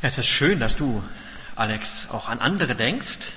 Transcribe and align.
Es 0.00 0.16
ist 0.16 0.28
schön, 0.28 0.60
dass 0.60 0.76
du, 0.76 1.02
Alex, 1.56 2.08
auch 2.10 2.28
an 2.28 2.40
andere 2.40 2.76
denkst. 2.76 3.30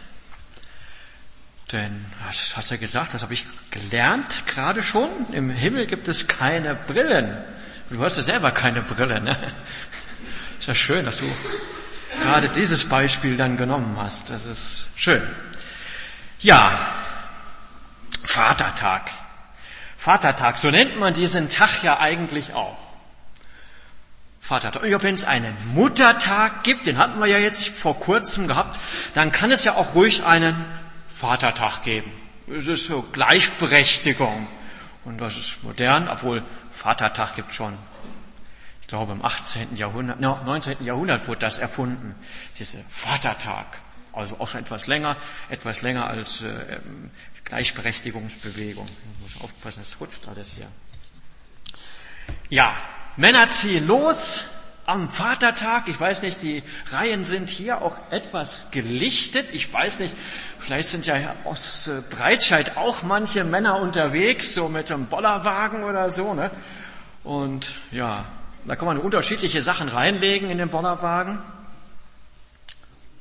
Denn, 1.72 2.06
das 2.28 2.56
hast 2.56 2.70
du 2.70 2.78
gesagt, 2.78 3.16
das 3.16 3.24
habe 3.24 3.34
ich 3.34 3.46
gelernt 3.72 4.46
gerade 4.46 4.84
schon. 4.84 5.10
Im 5.32 5.50
Himmel 5.50 5.88
gibt 5.88 6.08
es 6.08 6.28
keine 6.28 6.76
Brillen. 6.76 7.44
Du 7.90 8.04
hast 8.04 8.18
ja 8.18 8.24
selber 8.24 8.52
keine 8.52 8.84
Brille, 8.84 9.22
ne? 9.22 9.54
Ist 10.60 10.68
ja 10.68 10.76
schön, 10.76 11.06
dass 11.06 11.18
du 11.18 11.26
gerade 12.22 12.50
dieses 12.50 12.88
Beispiel 12.88 13.38
dann 13.38 13.58
genommen 13.58 13.98
hast. 13.98 14.30
Das 14.30 14.46
ist 14.46 14.86
schön. 14.96 15.24
Ja, 16.40 16.80
Vatertag. 18.24 19.10
Vatertag, 19.98 20.60
so 20.60 20.70
nennt 20.70 21.00
man 21.00 21.16
diesen 21.16 21.50
Tag 21.50 21.82
ja 21.82 22.00
eigentlich 22.00 22.54
auch. 22.54 22.91
Vatertag. 24.42 24.84
Und 24.84 25.04
wenn 25.04 25.16
es 25.16 25.24
einen 25.24 25.56
Muttertag 25.74 26.64
gibt, 26.64 26.88
den 26.88 26.98
hatten 26.98 27.20
wir 27.20 27.28
ja 27.28 27.38
jetzt 27.38 27.70
vor 27.70 27.98
kurzem 27.98 28.48
gehabt, 28.48 28.80
dann 29.14 29.32
kann 29.32 29.52
es 29.52 29.64
ja 29.64 29.76
auch 29.76 29.94
ruhig 29.94 30.26
einen 30.26 30.66
Vatertag 31.08 31.84
geben. 31.84 32.12
Das 32.48 32.68
ist 32.68 32.88
so 32.88 33.04
Gleichberechtigung. 33.04 34.48
Und 35.06 35.20
das 35.20 35.38
ist 35.38 35.64
modern, 35.64 36.08
obwohl 36.10 36.44
Vatertag 36.70 37.36
gibt 37.36 37.54
schon. 37.54 37.78
Ich 38.82 38.88
glaube 38.88 39.14
im 39.14 39.24
18. 39.24 39.78
Jahrhundert, 39.78 40.20
no, 40.20 40.38
19. 40.44 40.84
Jahrhundert 40.84 41.28
wurde 41.28 41.40
das 41.40 41.58
erfunden, 41.58 42.16
dieser 42.58 42.80
Vatertag. 42.90 43.66
Also 44.12 44.40
auch 44.40 44.48
schon 44.48 44.62
etwas 44.62 44.88
länger, 44.88 45.16
etwas 45.50 45.82
länger 45.82 46.08
als 46.08 46.42
äh, 46.42 46.80
Gleichberechtigungsbewegung. 47.46 48.86
Ich 48.86 49.34
muss 49.34 49.44
aufpassen, 49.44 49.82
es 49.82 50.00
rutscht 50.00 50.28
alles 50.28 50.56
hier. 50.56 50.68
Ja, 52.50 52.76
Männer 53.22 53.48
ziehen 53.50 53.86
los 53.86 54.46
am 54.88 55.08
Vatertag. 55.08 55.88
Ich 55.88 56.00
weiß 56.00 56.24
nicht, 56.24 56.42
die 56.42 56.64
Reihen 56.90 57.24
sind 57.24 57.50
hier 57.50 57.84
auch 57.84 58.00
etwas 58.10 58.72
gelichtet. 58.72 59.46
Ich 59.54 59.72
weiß 59.72 60.00
nicht, 60.00 60.16
vielleicht 60.58 60.90
sind 60.90 61.06
ja 61.06 61.36
aus 61.44 61.88
äh, 61.88 62.02
Breitscheid 62.10 62.78
auch 62.78 63.04
manche 63.04 63.44
Männer 63.44 63.80
unterwegs, 63.80 64.56
so 64.56 64.70
mit 64.70 64.92
einem 64.92 65.06
Bollerwagen 65.06 65.84
oder 65.84 66.10
so. 66.10 66.34
Ne? 66.34 66.50
Und 67.24 67.76
ja, 67.92 68.26
da 68.66 68.76
kann 68.76 68.88
man 68.88 68.98
unterschiedliche 68.98 69.62
Sachen 69.62 69.88
reinlegen 69.88 70.50
in 70.50 70.58
den 70.58 70.70
Bollerwagen. 70.70 71.38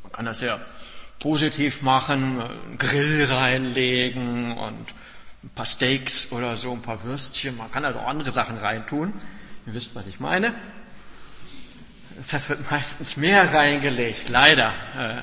Man 0.03 0.13
kann 0.13 0.25
das 0.25 0.39
sehr 0.39 0.63
positiv 1.19 1.83
machen, 1.83 2.41
einen 2.41 2.79
Grill 2.79 3.27
reinlegen 3.31 4.57
und 4.57 4.95
ein 5.45 5.51
paar 5.55 5.67
Steaks 5.67 6.33
oder 6.33 6.57
so, 6.57 6.73
ein 6.73 6.81
paar 6.81 7.03
Würstchen. 7.03 7.59
Man 7.59 7.71
kann 7.71 7.85
also 7.85 7.99
auch 7.99 8.07
andere 8.07 8.31
Sachen 8.31 8.57
reintun. 8.57 9.13
Ihr 9.67 9.75
wisst, 9.75 9.95
was 9.95 10.07
ich 10.07 10.21
meine. 10.21 10.55
Das 12.31 12.49
wird 12.49 12.71
meistens 12.71 13.17
mehr 13.17 13.53
reingelegt, 13.53 14.29
leider. 14.29 14.73
Äh, 14.99 15.23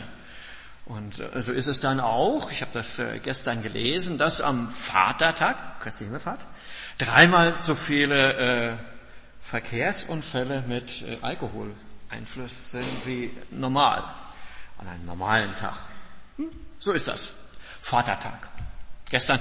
und 0.85 1.19
äh, 1.19 1.41
so 1.41 1.52
ist 1.52 1.67
es 1.67 1.80
dann 1.80 1.99
auch, 1.99 2.52
ich 2.52 2.61
habe 2.61 2.71
das 2.73 2.99
äh, 2.99 3.19
gestern 3.19 3.63
gelesen, 3.63 4.17
dass 4.17 4.41
am 4.41 4.69
Vatertag, 4.69 5.80
Christi 5.80 6.05
Himmelfahrt, 6.05 6.45
dreimal 6.97 7.53
so 7.53 7.75
viele 7.75 8.80
Verkehrsunfälle 9.39 10.63
mit 10.67 11.05
Alkoholeinfluss 11.21 12.71
sind 12.71 13.05
wie 13.05 13.31
normal, 13.52 14.03
an 14.80 14.88
einem 14.88 15.05
normalen 15.05 15.55
Tag. 15.55 15.75
Hm? 16.38 16.49
So 16.80 16.93
ist 16.93 17.08
das. 17.08 17.33
Vatertag. 17.81 18.47
Gestern 19.09 19.39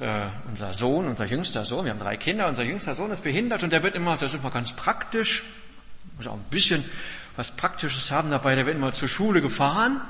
äh, 0.00 0.26
unser 0.48 0.72
Sohn, 0.72 1.06
unser 1.06 1.26
jüngster 1.26 1.64
Sohn, 1.64 1.84
wir 1.84 1.92
haben 1.92 1.98
drei 1.98 2.16
Kinder, 2.16 2.48
unser 2.48 2.62
jüngster 2.62 2.94
Sohn 2.94 3.10
ist 3.10 3.22
behindert 3.22 3.62
und 3.62 3.72
der 3.72 3.82
wird 3.82 3.94
immer, 3.94 4.16
das 4.16 4.34
ist 4.34 4.42
mal 4.42 4.50
ganz 4.50 4.72
praktisch, 4.72 5.44
muss 6.16 6.26
auch 6.26 6.34
ein 6.34 6.44
bisschen 6.50 6.84
was 7.36 7.50
Praktisches 7.50 8.10
haben 8.10 8.30
dabei, 8.30 8.54
der 8.54 8.66
wird 8.66 8.76
immer 8.76 8.92
zur 8.92 9.08
Schule 9.08 9.40
gefahren, 9.40 10.00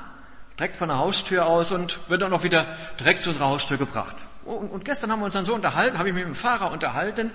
direkt 0.57 0.75
von 0.75 0.89
der 0.89 0.97
Haustür 0.97 1.45
aus 1.45 1.71
und 1.71 1.99
wird 2.09 2.21
dann 2.21 2.33
auch 2.33 2.43
wieder 2.43 2.77
direkt 2.99 3.23
zu 3.23 3.29
unserer 3.29 3.47
Haustür 3.47 3.77
gebracht. 3.77 4.15
Und, 4.45 4.69
und 4.71 4.85
gestern 4.85 5.11
haben 5.11 5.19
wir 5.19 5.25
uns 5.25 5.33
dann 5.33 5.45
so 5.45 5.53
unterhalten, 5.53 5.97
habe 5.97 6.09
ich 6.09 6.13
mich 6.13 6.25
mit 6.25 6.33
dem 6.33 6.37
Fahrer 6.37 6.71
unterhalten 6.71 7.31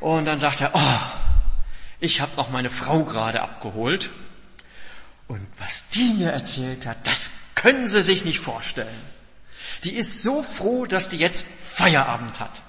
und 0.00 0.24
dann 0.24 0.38
sagt 0.38 0.60
er, 0.60 0.70
oh, 0.74 1.00
ich 2.00 2.20
habe 2.20 2.32
noch 2.36 2.50
meine 2.50 2.70
Frau 2.70 3.04
gerade 3.04 3.42
abgeholt 3.42 4.10
und 5.28 5.46
was 5.58 5.88
die 5.90 6.14
mir 6.14 6.30
erzählt 6.30 6.86
hat, 6.86 7.06
das 7.06 7.30
können 7.54 7.88
Sie 7.88 8.02
sich 8.02 8.24
nicht 8.24 8.40
vorstellen. 8.40 9.17
Die 9.84 9.94
ist 9.94 10.22
so 10.22 10.42
froh, 10.42 10.86
dass 10.86 11.08
die 11.08 11.18
jetzt 11.18 11.44
Feierabend 11.58 12.40
hat. 12.40 12.62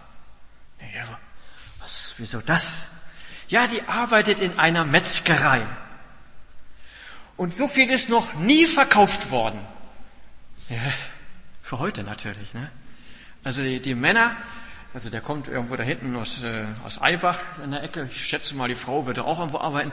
Ja, 0.93 1.05
was, 1.79 2.15
wieso 2.17 2.39
das? 2.41 2.91
Ja, 3.47 3.67
die 3.67 3.81
arbeitet 3.83 4.39
in 4.39 4.59
einer 4.59 4.85
Metzgerei. 4.85 5.61
Und 7.35 7.53
so 7.53 7.67
viel 7.67 7.89
ist 7.89 8.09
noch 8.09 8.33
nie 8.35 8.67
verkauft 8.67 9.31
worden. 9.31 9.59
Ja, 10.69 10.77
für 11.61 11.79
heute 11.79 12.03
natürlich, 12.03 12.53
ne? 12.53 12.69
Also 13.43 13.61
die, 13.61 13.79
die 13.79 13.95
Männer, 13.95 14.35
also 14.93 15.09
der 15.09 15.21
kommt 15.21 15.47
irgendwo 15.47 15.75
da 15.75 15.83
hinten 15.83 16.15
aus, 16.15 16.43
äh, 16.43 16.65
aus 16.83 17.01
Eibach 17.01 17.39
in 17.63 17.71
der 17.71 17.83
Ecke. 17.83 18.03
Ich 18.03 18.25
schätze 18.25 18.55
mal, 18.55 18.67
die 18.67 18.75
Frau 18.75 19.05
wird 19.05 19.19
auch 19.19 19.39
irgendwo 19.39 19.59
arbeiten. 19.59 19.91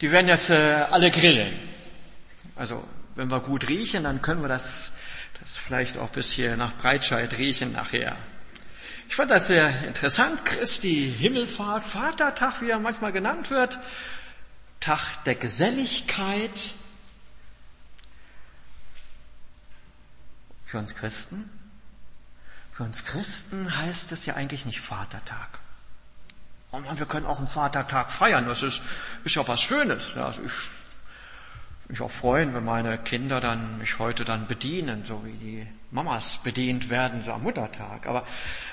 Die 0.00 0.10
werden 0.12 0.28
jetzt 0.28 0.50
äh, 0.50 0.86
alle 0.90 1.10
grillen. 1.10 1.58
Also 2.54 2.86
wenn 3.14 3.28
wir 3.28 3.40
gut 3.40 3.66
riechen, 3.66 4.04
dann 4.04 4.22
können 4.22 4.42
wir 4.42 4.48
das 4.48 4.97
das 5.48 5.56
vielleicht 5.64 5.96
auch 5.96 6.10
bis 6.10 6.32
hier 6.32 6.56
nach 6.56 6.76
Breitscheid 6.76 7.38
riechen 7.38 7.72
nachher. 7.72 8.16
Ich 9.08 9.16
fand 9.16 9.30
das 9.30 9.46
sehr 9.46 9.84
interessant. 9.84 10.44
Christi 10.44 11.14
Himmelfahrt, 11.18 11.82
Vatertag, 11.82 12.60
wie 12.60 12.70
er 12.70 12.78
manchmal 12.78 13.12
genannt 13.12 13.50
wird. 13.50 13.78
Tag 14.80 15.24
der 15.24 15.34
Geselligkeit. 15.34 16.74
Für 20.64 20.78
uns 20.78 20.94
Christen? 20.94 21.50
Für 22.70 22.82
uns 22.82 23.06
Christen 23.06 23.76
heißt 23.76 24.12
es 24.12 24.26
ja 24.26 24.34
eigentlich 24.34 24.66
nicht 24.66 24.80
Vatertag. 24.80 25.58
Und 26.70 26.98
wir 26.98 27.06
können 27.06 27.24
auch 27.24 27.38
einen 27.38 27.48
Vatertag 27.48 28.10
feiern. 28.10 28.46
Das 28.46 28.62
ist, 28.62 28.82
ist 29.24 29.34
ja 29.34 29.48
was 29.48 29.62
Schönes. 29.62 30.14
Ich 30.44 30.52
mich 31.88 32.00
auch 32.02 32.10
freuen, 32.10 32.54
wenn 32.54 32.64
meine 32.64 32.98
Kinder 32.98 33.40
dann 33.40 33.78
mich 33.78 33.98
heute 33.98 34.24
dann 34.24 34.46
bedienen, 34.46 35.04
so 35.06 35.24
wie 35.24 35.32
die 35.32 35.66
Mamas 35.90 36.38
bedient 36.42 36.90
werden, 36.90 37.22
so 37.22 37.32
am 37.32 37.42
Muttertag. 37.42 38.06
Aber 38.06 38.26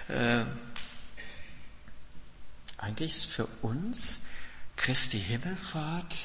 äh, 0.10 0.44
eigentlich 2.78 3.16
ist 3.16 3.26
für 3.26 3.48
uns 3.62 4.28
Christi 4.76 5.20
Himmelfahrt 5.20 6.16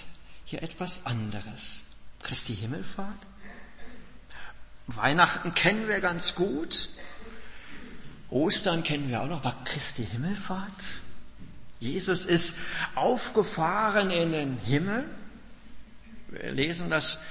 hier 0.44 0.62
etwas 0.62 1.06
anderes. 1.06 1.84
Christi 2.22 2.56
Himmelfahrt? 2.56 3.18
Weihnachten 4.88 5.54
kennen 5.54 5.86
wir 5.86 6.00
ganz 6.00 6.34
gut. 6.34 6.88
Ostern 8.30 8.82
kennen 8.82 9.08
wir 9.08 9.22
auch 9.22 9.28
noch, 9.28 9.44
aber 9.44 9.56
Christi 9.64 10.04
Himmelfahrt? 10.04 10.84
Jesus 11.78 12.26
ist 12.26 12.58
aufgefahren 12.96 14.10
in 14.10 14.32
den 14.32 14.58
Himmel 14.58 15.08
wir 16.30 16.52
lesen 16.52 16.90
das 16.90 17.22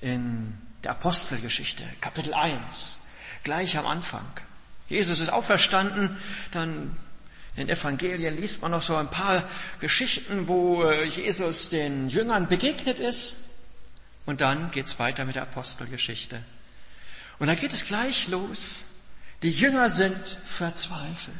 in 0.00 0.58
der 0.84 0.92
Apostelgeschichte, 0.92 1.84
Kapitel 2.00 2.34
1, 2.34 3.06
gleich 3.42 3.76
am 3.76 3.86
Anfang. 3.86 4.26
Jesus 4.88 5.20
ist 5.20 5.30
auferstanden, 5.30 6.16
dann 6.52 6.96
in 7.56 7.66
den 7.66 7.76
Evangelien 7.76 8.36
liest 8.36 8.62
man 8.62 8.70
noch 8.70 8.82
so 8.82 8.96
ein 8.96 9.10
paar 9.10 9.48
Geschichten, 9.80 10.46
wo 10.46 10.84
äh, 10.84 11.04
Jesus 11.04 11.68
den 11.68 12.08
Jüngern 12.08 12.46
begegnet 12.46 13.00
ist. 13.00 13.36
Und 14.26 14.40
dann 14.40 14.70
geht's 14.70 14.98
weiter 14.98 15.24
mit 15.24 15.34
der 15.34 15.42
Apostelgeschichte. 15.42 16.44
Und 17.38 17.48
da 17.48 17.54
geht 17.54 17.72
es 17.72 17.84
gleich 17.84 18.28
los. 18.28 18.84
Die 19.42 19.50
Jünger 19.50 19.90
sind 19.90 20.16
verzweifelt. 20.44 21.34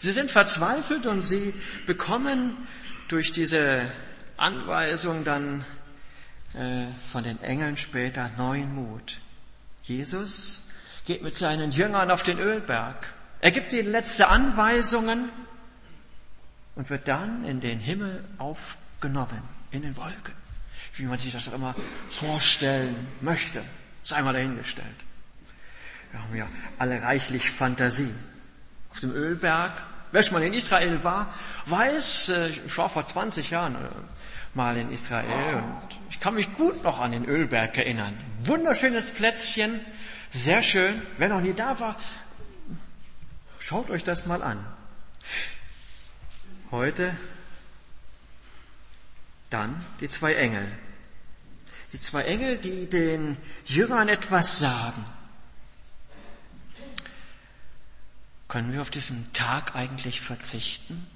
Sie 0.00 0.12
sind 0.12 0.30
verzweifelt 0.30 1.06
und 1.06 1.22
sie 1.22 1.54
bekommen 1.86 2.68
durch 3.08 3.32
diese 3.32 3.90
Anweisung 4.36 5.24
dann 5.24 5.64
äh, 6.54 6.86
von 7.10 7.24
den 7.24 7.42
Engeln 7.42 7.76
später 7.76 8.30
neuen 8.36 8.74
Mut. 8.74 9.18
Jesus 9.82 10.70
geht 11.04 11.22
mit 11.22 11.36
seinen 11.36 11.70
Jüngern 11.70 12.10
auf 12.10 12.22
den 12.22 12.38
Ölberg. 12.38 13.12
Er 13.40 13.50
gibt 13.50 13.72
ihnen 13.72 13.92
letzte 13.92 14.28
Anweisungen 14.28 15.28
und 16.74 16.90
wird 16.90 17.08
dann 17.08 17.44
in 17.44 17.60
den 17.60 17.78
Himmel 17.78 18.24
aufgenommen, 18.38 19.42
in 19.70 19.82
den 19.82 19.96
Wolken. 19.96 20.34
Wie 20.94 21.04
man 21.04 21.18
sich 21.18 21.32
das 21.32 21.48
auch 21.48 21.52
immer 21.52 21.74
vorstellen 22.08 23.08
möchte, 23.20 23.62
sei 24.02 24.22
mal 24.22 24.32
dahingestellt. 24.32 24.86
Wir 26.10 26.22
haben 26.22 26.36
ja 26.36 26.48
alle 26.78 27.02
reichlich 27.02 27.50
Fantasie. 27.50 28.14
Auf 28.90 29.00
dem 29.00 29.12
Ölberg, 29.12 29.82
wer 30.12 30.22
schon 30.22 30.34
mal 30.34 30.42
in 30.42 30.54
Israel 30.54 31.04
war, 31.04 31.32
weiß, 31.66 32.30
äh, 32.30 32.48
ich 32.48 32.78
war 32.78 32.88
vor 32.88 33.06
20 33.06 33.50
Jahren 33.50 33.74
äh, 33.74 33.88
mal 34.56 34.76
in 34.76 34.90
Israel 34.90 35.56
und 35.56 35.98
ich 36.10 36.18
kann 36.18 36.34
mich 36.34 36.52
gut 36.54 36.82
noch 36.82 36.98
an 36.98 37.12
den 37.12 37.26
Ölberg 37.26 37.76
erinnern. 37.76 38.18
Wunderschönes 38.40 39.10
Plätzchen, 39.10 39.80
sehr 40.32 40.62
schön. 40.62 41.00
Wer 41.18 41.28
noch 41.28 41.40
nie 41.40 41.52
da 41.52 41.78
war, 41.78 41.96
schaut 43.60 43.90
euch 43.90 44.02
das 44.02 44.26
mal 44.26 44.42
an. 44.42 44.66
Heute 46.70 47.14
dann 49.50 49.84
die 50.00 50.08
zwei 50.08 50.34
Engel. 50.34 50.66
Die 51.92 52.00
zwei 52.00 52.22
Engel, 52.22 52.56
die 52.56 52.88
den 52.88 53.36
Jüngern 53.64 54.08
etwas 54.08 54.58
sagen. 54.58 55.04
Können 58.48 58.72
wir 58.72 58.80
auf 58.80 58.90
diesen 58.90 59.32
Tag 59.32 59.76
eigentlich 59.76 60.20
verzichten? 60.20 61.06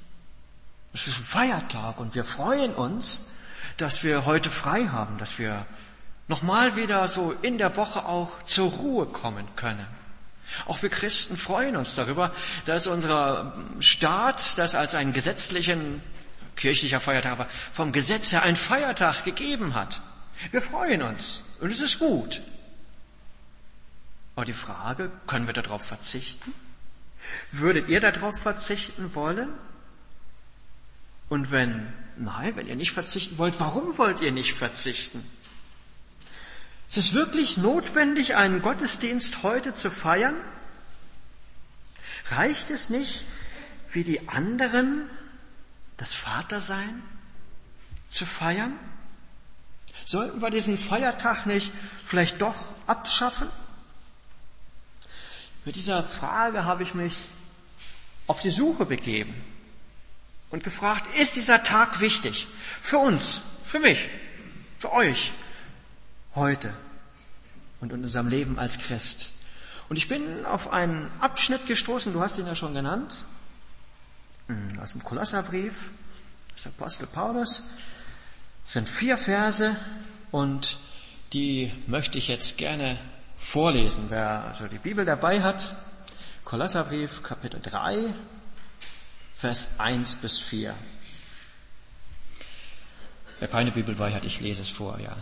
Es 0.93 1.07
ist 1.07 1.19
ein 1.19 1.25
Feiertag 1.25 2.01
und 2.01 2.15
wir 2.15 2.25
freuen 2.25 2.75
uns, 2.75 3.39
dass 3.77 4.03
wir 4.03 4.25
heute 4.25 4.51
frei 4.51 4.87
haben, 4.87 5.19
dass 5.19 5.39
wir 5.39 5.67
nochmal 6.29 6.77
wieder 6.77 7.07
so 7.09 7.33
in 7.43 7.59
der 7.59 7.77
Woche 7.77 8.05
auch 8.05 8.43
zur 8.45 8.71
Ruhe 8.71 9.07
kommen 9.07 9.47
können. 9.57 9.87
Auch 10.67 10.83
wir 10.83 10.91
Christen 10.91 11.37
freuen 11.37 11.77
uns 11.77 11.95
darüber, 11.95 12.33
dass 12.65 12.89
unser 12.89 13.55
Staat 13.79 14.59
das 14.59 14.75
als 14.75 14.95
einen 14.97 15.13
gesetzlichen, 15.13 16.03
kirchlicher 16.57 17.01
Feiertag, 17.01 17.33
aber 17.33 17.47
vom 17.73 17.93
Gesetz 17.93 18.33
her 18.33 18.43
einen 18.43 18.57
Feiertag 18.57 19.25
gegeben 19.25 19.75
hat. 19.75 20.03
Wir 20.51 20.61
freuen 20.61 21.03
uns 21.03 21.45
und 21.61 21.71
es 21.71 21.81
ist 21.81 22.01
gut. 22.01 22.43
Aber 24.35 24.45
die 24.45 24.53
Frage, 24.55 25.11
können 25.27 25.47
wir 25.47 25.55
darauf 25.55 25.85
verzichten? 25.87 26.53
Würdet 27.51 27.89
ihr 27.89 28.01
darauf 28.01 28.41
verzichten 28.41 29.15
wollen? 29.15 29.51
Und 31.31 31.53
wenn 31.53 31.91
nein, 32.17 32.57
wenn 32.57 32.67
ihr 32.67 32.75
nicht 32.75 32.91
verzichten 32.91 33.39
wollt, 33.39 33.59
warum 33.61 33.97
wollt 33.97 34.21
ihr 34.21 34.33
nicht 34.33 34.55
verzichten? 34.55 35.25
Ist 36.89 36.99
es 36.99 37.15
wirklich 37.15 37.57
notwendig, 37.57 38.35
einen 38.35 38.63
Gottesdienst 38.63 39.45
heute 39.45 39.73
zu 39.73 39.93
feiern? 39.93 40.35
Reicht 42.31 42.71
es 42.71 42.91
nicht, 42.91 43.25
wie 43.93 44.03
die 44.03 44.29
anderen, 44.29 45.09
das 45.97 46.13
Vatersein 46.13 47.01
zu 48.11 48.27
feiern? 48.27 48.77
Sollten 50.05 50.43
wir 50.43 50.51
diesen 50.51 50.77
Feiertag 50.77 51.47
nicht 51.47 51.73
vielleicht 52.05 52.43
doch 52.43 52.75
abschaffen? 52.89 53.49
Mit 55.65 55.77
dieser 55.77 56.03
Frage 56.03 56.65
habe 56.65 56.83
ich 56.83 56.95
mich 56.95 57.27
auf 58.27 58.41
die 58.41 58.51
Suche 58.51 58.85
begeben 58.85 59.50
und 60.51 60.65
gefragt, 60.65 61.07
ist 61.17 61.37
dieser 61.37 61.63
Tag 61.63 62.01
wichtig? 62.01 62.49
Für 62.83 62.99
uns, 62.99 63.41
für 63.63 63.79
mich, 63.79 64.09
für 64.79 64.93
euch, 64.93 65.33
heute 66.35 66.73
und 67.81 67.93
in 67.93 68.05
unserem 68.05 68.29
Leben 68.29 68.59
als 68.59 68.79
Christ. 68.79 69.33
Und 69.89 69.97
ich 69.97 70.09
bin 70.09 70.47
auf 70.47 70.73
einen 70.73 71.11
Abschnitt 71.21 71.67
gestoßen, 71.67 72.13
du 72.13 72.21
hast 72.21 72.39
ihn 72.39 72.47
ja 72.47 72.55
schon 72.55 72.75
genannt, 72.75 73.25
hm, 74.47 74.69
aus 74.81 74.93
dem 74.93 75.03
Kolosserbrief 75.03 75.91
des 76.57 76.67
Apostel 76.67 77.07
Paulus. 77.07 77.77
Es 78.65 78.73
sind 78.73 78.89
vier 78.89 79.17
Verse 79.17 79.75
und 80.31 80.79
die 81.33 81.73
möchte 81.87 82.19
ich 82.19 82.29
jetzt 82.29 82.59
gerne 82.59 82.99
vorlesen. 83.37 84.07
Wer 84.09 84.45
also 84.45 84.67
die 84.67 84.79
Bibel 84.79 85.05
dabei 85.05 85.43
hat, 85.43 85.75
Kolosserbrief 86.45 87.23
Kapitel 87.23 87.61
3, 87.61 88.13
Vers 89.41 89.69
1 89.79 90.17
bis 90.17 90.39
4. 90.39 90.75
Wer 93.39 93.49
keine 93.49 93.71
Bibel 93.71 93.95
bei 93.95 94.13
hat, 94.13 94.27
ich 94.27 94.41
lese 94.41 94.61
es 94.61 94.69
vor, 94.69 95.01
ja. 95.01 95.17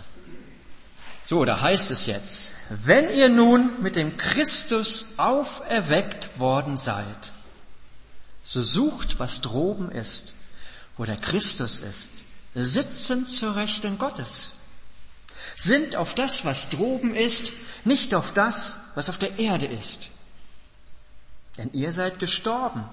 So, 1.24 1.44
da 1.44 1.60
heißt 1.60 1.92
es 1.92 2.06
jetzt, 2.06 2.56
wenn 2.68 3.10
ihr 3.10 3.28
nun 3.28 3.80
mit 3.80 3.94
dem 3.94 4.16
Christus 4.16 5.18
auferweckt 5.18 6.36
worden 6.36 6.76
seid, 6.76 7.32
so 8.42 8.60
sucht, 8.60 9.20
was 9.20 9.40
droben 9.40 9.92
ist, 9.92 10.34
wo 10.96 11.04
der 11.04 11.18
Christus 11.18 11.78
ist, 11.78 12.24
sitzen 12.56 13.24
zur 13.24 13.54
Rechten 13.54 13.98
Gottes. 13.98 14.54
Sind 15.54 15.94
auf 15.94 16.16
das, 16.16 16.44
was 16.44 16.70
droben 16.70 17.14
ist, 17.14 17.52
nicht 17.84 18.16
auf 18.16 18.34
das, 18.34 18.80
was 18.96 19.10
auf 19.10 19.18
der 19.18 19.38
Erde 19.38 19.66
ist. 19.66 20.08
Denn 21.56 21.70
ihr 21.72 21.92
seid 21.92 22.18
gestorben 22.18 22.84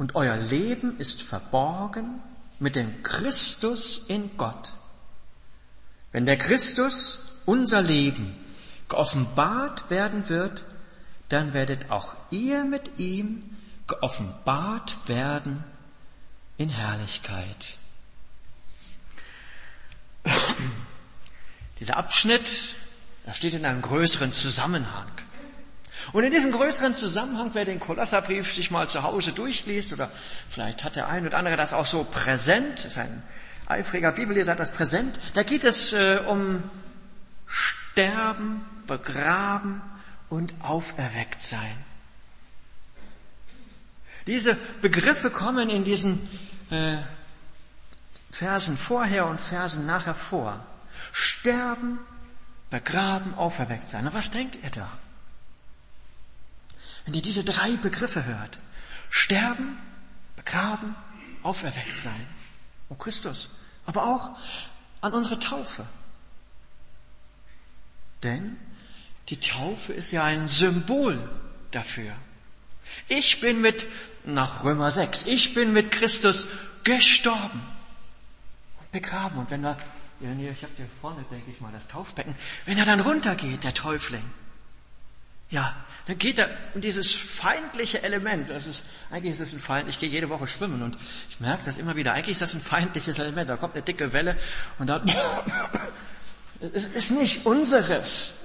und 0.00 0.14
euer 0.14 0.38
Leben 0.38 0.98
ist 0.98 1.20
verborgen 1.20 2.22
mit 2.58 2.74
dem 2.74 3.02
Christus 3.02 4.06
in 4.08 4.34
Gott. 4.38 4.72
Wenn 6.10 6.24
der 6.24 6.38
Christus, 6.38 7.42
unser 7.44 7.82
Leben, 7.82 8.34
geoffenbart 8.88 9.90
werden 9.90 10.30
wird, 10.30 10.64
dann 11.28 11.52
werdet 11.52 11.90
auch 11.90 12.16
ihr 12.30 12.64
mit 12.64 12.98
ihm 12.98 13.40
geoffenbart 13.86 15.06
werden 15.06 15.62
in 16.56 16.70
Herrlichkeit. 16.70 17.76
Dieser 21.78 21.98
Abschnitt, 21.98 22.74
da 23.26 23.34
steht 23.34 23.52
in 23.52 23.66
einem 23.66 23.82
größeren 23.82 24.32
Zusammenhang. 24.32 25.12
Und 26.12 26.24
in 26.24 26.32
diesem 26.32 26.50
größeren 26.50 26.94
Zusammenhang, 26.94 27.50
wer 27.52 27.64
den 27.64 27.78
Kolosserbrief 27.78 28.52
sich 28.54 28.70
mal 28.70 28.88
zu 28.88 29.02
Hause 29.02 29.32
durchliest, 29.32 29.92
oder 29.92 30.10
vielleicht 30.48 30.84
hat 30.84 30.96
der 30.96 31.08
ein 31.08 31.26
oder 31.26 31.38
andere 31.38 31.56
das 31.56 31.72
auch 31.72 31.86
so 31.86 32.04
präsent, 32.04 32.84
ist 32.84 32.98
ein 32.98 33.22
eifriger 33.66 34.12
Bibelleser, 34.12 34.52
hat 34.52 34.60
das 34.60 34.72
präsent, 34.72 35.20
da 35.34 35.42
geht 35.42 35.64
es 35.64 35.92
äh, 35.92 36.20
um 36.26 36.62
Sterben, 37.46 38.64
Begraben 38.86 39.82
und 40.28 40.54
Auferweckt 40.62 41.42
sein. 41.42 41.84
Diese 44.26 44.56
Begriffe 44.82 45.30
kommen 45.30 45.70
in 45.70 45.84
diesen 45.84 46.28
äh, 46.70 46.98
Versen 48.30 48.76
vorher 48.76 49.26
und 49.26 49.40
Versen 49.40 49.86
nachher 49.86 50.14
vor. 50.14 50.64
Sterben, 51.12 51.98
begraben, 52.70 53.34
auferweckt 53.34 53.88
sein. 53.88 54.06
Und 54.06 54.14
was 54.14 54.30
denkt 54.30 54.58
ihr 54.62 54.70
da? 54.70 54.92
Wenn 57.10 57.16
ihr 57.16 57.22
diese 57.22 57.42
drei 57.42 57.72
Begriffe 57.72 58.24
hört, 58.24 58.58
sterben, 59.10 59.76
begraben, 60.36 60.94
auferweckt 61.42 61.98
sein, 61.98 62.24
um 62.88 62.98
Christus, 62.98 63.48
aber 63.84 64.04
auch 64.04 64.38
an 65.00 65.12
unsere 65.12 65.40
Taufe. 65.40 65.84
Denn 68.22 68.56
die 69.28 69.40
Taufe 69.40 69.92
ist 69.92 70.12
ja 70.12 70.22
ein 70.22 70.46
Symbol 70.46 71.18
dafür. 71.72 72.14
Ich 73.08 73.40
bin 73.40 73.60
mit, 73.60 73.88
nach 74.24 74.62
Römer 74.62 74.92
6, 74.92 75.26
ich 75.26 75.52
bin 75.52 75.72
mit 75.72 75.90
Christus 75.90 76.46
gestorben 76.84 77.60
und 78.78 78.92
begraben. 78.92 79.36
Und 79.36 79.50
wenn 79.50 79.64
wir, 79.64 79.76
ich 80.52 80.62
habe 80.62 80.74
hier 80.76 80.86
vorne, 81.00 81.24
denke 81.28 81.50
ich 81.50 81.60
mal, 81.60 81.72
das 81.72 81.88
Taufbecken, 81.88 82.36
wenn 82.66 82.78
er 82.78 82.84
dann 82.84 83.00
runtergeht, 83.00 83.64
der 83.64 83.74
Täufling, 83.74 84.30
ja, 85.50 85.74
dann 86.10 86.18
geht 86.18 86.40
er 86.40 86.50
in 86.74 86.80
dieses 86.80 87.12
feindliche 87.12 88.02
Element. 88.02 88.50
Das 88.50 88.66
ist, 88.66 88.82
eigentlich 89.12 89.34
ist 89.34 89.38
es 89.38 89.52
ein 89.52 89.60
Feind. 89.60 89.88
Ich 89.88 90.00
gehe 90.00 90.08
jede 90.08 90.28
Woche 90.28 90.48
schwimmen 90.48 90.82
und 90.82 90.98
ich 91.28 91.38
merke 91.38 91.64
das 91.64 91.78
immer 91.78 91.94
wieder. 91.94 92.14
Eigentlich 92.14 92.32
ist 92.32 92.42
das 92.42 92.52
ein 92.52 92.60
feindliches 92.60 93.20
Element. 93.20 93.48
Da 93.48 93.56
kommt 93.56 93.74
eine 93.74 93.82
dicke 93.84 94.12
Welle 94.12 94.36
und 94.80 94.88
dann, 94.88 95.08
es 96.74 96.86
ist 96.86 97.12
nicht 97.12 97.46
unseres. 97.46 98.40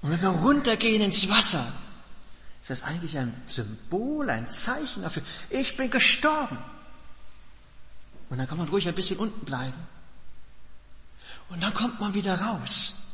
Und 0.00 0.10
wenn 0.10 0.22
wir 0.22 0.30
runtergehen 0.30 1.02
ins 1.02 1.28
Wasser, 1.28 1.70
ist 2.62 2.70
das 2.70 2.82
eigentlich 2.82 3.18
ein 3.18 3.34
Symbol, 3.44 4.30
ein 4.30 4.48
Zeichen 4.48 5.02
dafür. 5.02 5.22
Ich 5.50 5.76
bin 5.76 5.90
gestorben. 5.90 6.56
Und 8.30 8.38
dann 8.38 8.48
kann 8.48 8.56
man 8.56 8.68
ruhig 8.68 8.88
ein 8.88 8.94
bisschen 8.94 9.18
unten 9.18 9.44
bleiben. 9.44 9.86
Und 11.50 11.62
dann 11.62 11.74
kommt 11.74 12.00
man 12.00 12.14
wieder 12.14 12.40
raus. 12.40 13.05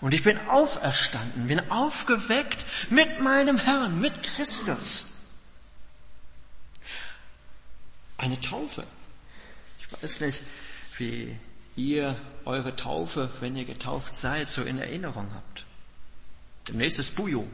Und 0.00 0.14
ich 0.14 0.22
bin 0.22 0.38
auferstanden, 0.48 1.48
bin 1.48 1.70
aufgeweckt 1.70 2.64
mit 2.88 3.20
meinem 3.20 3.58
Herrn, 3.58 4.00
mit 4.00 4.22
Christus. 4.22 5.06
Eine 8.16 8.40
Taufe. 8.40 8.84
Ich 9.78 10.02
weiß 10.02 10.20
nicht, 10.20 10.42
wie 10.96 11.36
ihr 11.76 12.16
eure 12.44 12.76
Taufe, 12.76 13.30
wenn 13.40 13.56
ihr 13.56 13.64
getauft 13.64 14.14
seid, 14.14 14.48
so 14.48 14.62
in 14.62 14.78
Erinnerung 14.78 15.30
habt. 15.34 15.64
Demnächst 16.68 16.98
ist 16.98 17.14
Bujo. 17.14 17.46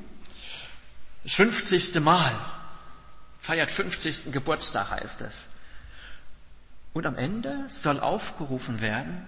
Das 1.25 1.35
50. 1.35 2.01
Mal. 2.01 2.39
Feiert 3.41 3.71
50. 3.71 4.33
Geburtstag 4.33 4.91
heißt 4.91 5.21
es. 5.23 5.49
Und 6.93 7.07
am 7.07 7.17
Ende 7.17 7.67
soll 7.69 8.01
aufgerufen 8.01 8.81
werden 8.81 9.27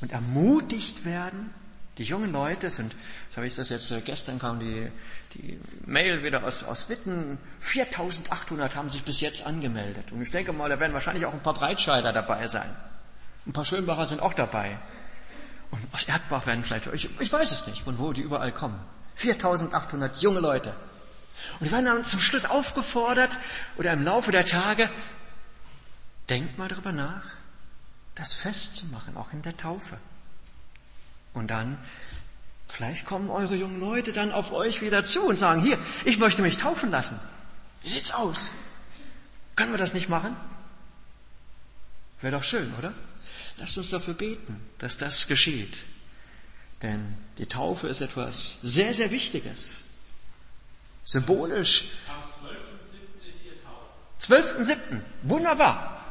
und 0.00 0.12
ermutigt 0.12 1.04
werden, 1.04 1.52
die 1.98 2.04
jungen 2.04 2.32
Leute 2.32 2.70
sind, 2.70 2.94
so 3.30 3.36
habe 3.36 3.46
ich 3.46 3.56
das 3.56 3.68
jetzt, 3.70 3.90
äh, 3.90 4.00
gestern 4.00 4.38
kam 4.38 4.60
die, 4.60 4.88
die 5.34 5.58
Mail 5.84 6.22
wieder 6.22 6.44
aus, 6.44 6.62
aus 6.62 6.88
Witten, 6.88 7.38
4800 7.58 8.76
haben 8.76 8.88
sich 8.88 9.02
bis 9.02 9.20
jetzt 9.20 9.44
angemeldet. 9.44 10.12
Und 10.12 10.22
ich 10.22 10.30
denke 10.30 10.52
mal, 10.52 10.68
da 10.68 10.78
werden 10.78 10.92
wahrscheinlich 10.92 11.26
auch 11.26 11.32
ein 11.32 11.42
paar 11.42 11.54
Breitscheider 11.54 12.12
dabei 12.12 12.46
sein. 12.46 12.74
Ein 13.46 13.52
paar 13.52 13.64
Schönbacher 13.64 14.06
sind 14.06 14.22
auch 14.22 14.32
dabei. 14.32 14.78
Und 15.70 15.80
aus 15.92 16.04
Erdbach 16.04 16.46
werden 16.46 16.62
vielleicht, 16.64 16.86
ich, 16.86 17.08
ich 17.20 17.32
weiß 17.32 17.50
es 17.50 17.66
nicht, 17.66 17.82
von 17.82 17.98
wo 17.98 18.12
die 18.12 18.22
überall 18.22 18.52
kommen. 18.52 18.78
4800 19.16 20.16
junge 20.22 20.40
Leute. 20.40 20.74
Und 21.58 21.66
die 21.66 21.72
werden 21.72 21.86
dann 21.86 22.04
zum 22.04 22.20
Schluss 22.20 22.44
aufgefordert 22.44 23.38
oder 23.76 23.92
im 23.92 24.02
Laufe 24.02 24.30
der 24.30 24.44
Tage, 24.44 24.88
denkt 26.30 26.58
mal 26.58 26.68
drüber 26.68 26.92
nach, 26.92 27.24
das 28.14 28.34
festzumachen, 28.34 29.16
auch 29.16 29.32
in 29.32 29.42
der 29.42 29.56
Taufe. 29.56 29.98
Und 31.38 31.48
dann, 31.48 31.78
vielleicht 32.66 33.06
kommen 33.06 33.30
eure 33.30 33.54
jungen 33.54 33.78
Leute 33.78 34.12
dann 34.12 34.32
auf 34.32 34.52
euch 34.52 34.82
wieder 34.82 35.04
zu 35.04 35.22
und 35.22 35.38
sagen, 35.38 35.62
hier, 35.62 35.78
ich 36.04 36.18
möchte 36.18 36.42
mich 36.42 36.58
taufen 36.58 36.90
lassen. 36.90 37.18
Wie 37.82 37.88
sieht's 37.88 38.12
aus? 38.12 38.52
Können 39.54 39.72
wir 39.72 39.78
das 39.78 39.94
nicht 39.94 40.08
machen? 40.08 40.36
Wäre 42.20 42.36
doch 42.36 42.42
schön, 42.42 42.74
oder? 42.76 42.92
Lasst 43.56 43.78
uns 43.78 43.90
dafür 43.90 44.14
beten, 44.14 44.60
dass 44.78 44.98
das 44.98 45.28
geschieht. 45.28 45.78
Denn 46.82 47.16
die 47.38 47.46
Taufe 47.46 47.86
ist 47.88 48.00
etwas 48.00 48.58
sehr, 48.62 48.92
sehr 48.92 49.10
Wichtiges. 49.12 49.90
Symbolisch. 51.04 51.84
Am 54.20 54.28
12.7. 54.28 54.76
12.7. 54.76 54.76
Wunderbar. 55.22 56.04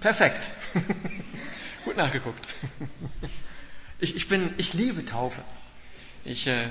Perfekt. 0.00 0.50
Gut 1.84 1.96
nachgeguckt. 1.96 2.46
Ich, 4.02 4.16
ich, 4.16 4.28
bin, 4.28 4.52
ich 4.56 4.74
liebe 4.74 5.04
Taufe. 5.04 5.42
Ich, 6.24 6.48
äh, 6.48 6.68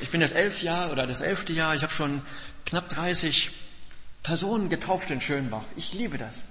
ich 0.00 0.10
bin 0.10 0.20
das 0.20 0.30
elf 0.30 0.62
Jahr 0.62 0.92
oder 0.92 1.08
das 1.08 1.22
elfte 1.22 1.52
Jahr. 1.52 1.74
Ich 1.74 1.82
habe 1.82 1.92
schon 1.92 2.22
knapp 2.66 2.88
30 2.88 3.50
Personen 4.22 4.68
getauft 4.68 5.10
in 5.10 5.20
Schönbach. 5.20 5.64
Ich 5.74 5.92
liebe 5.92 6.18
das. 6.18 6.46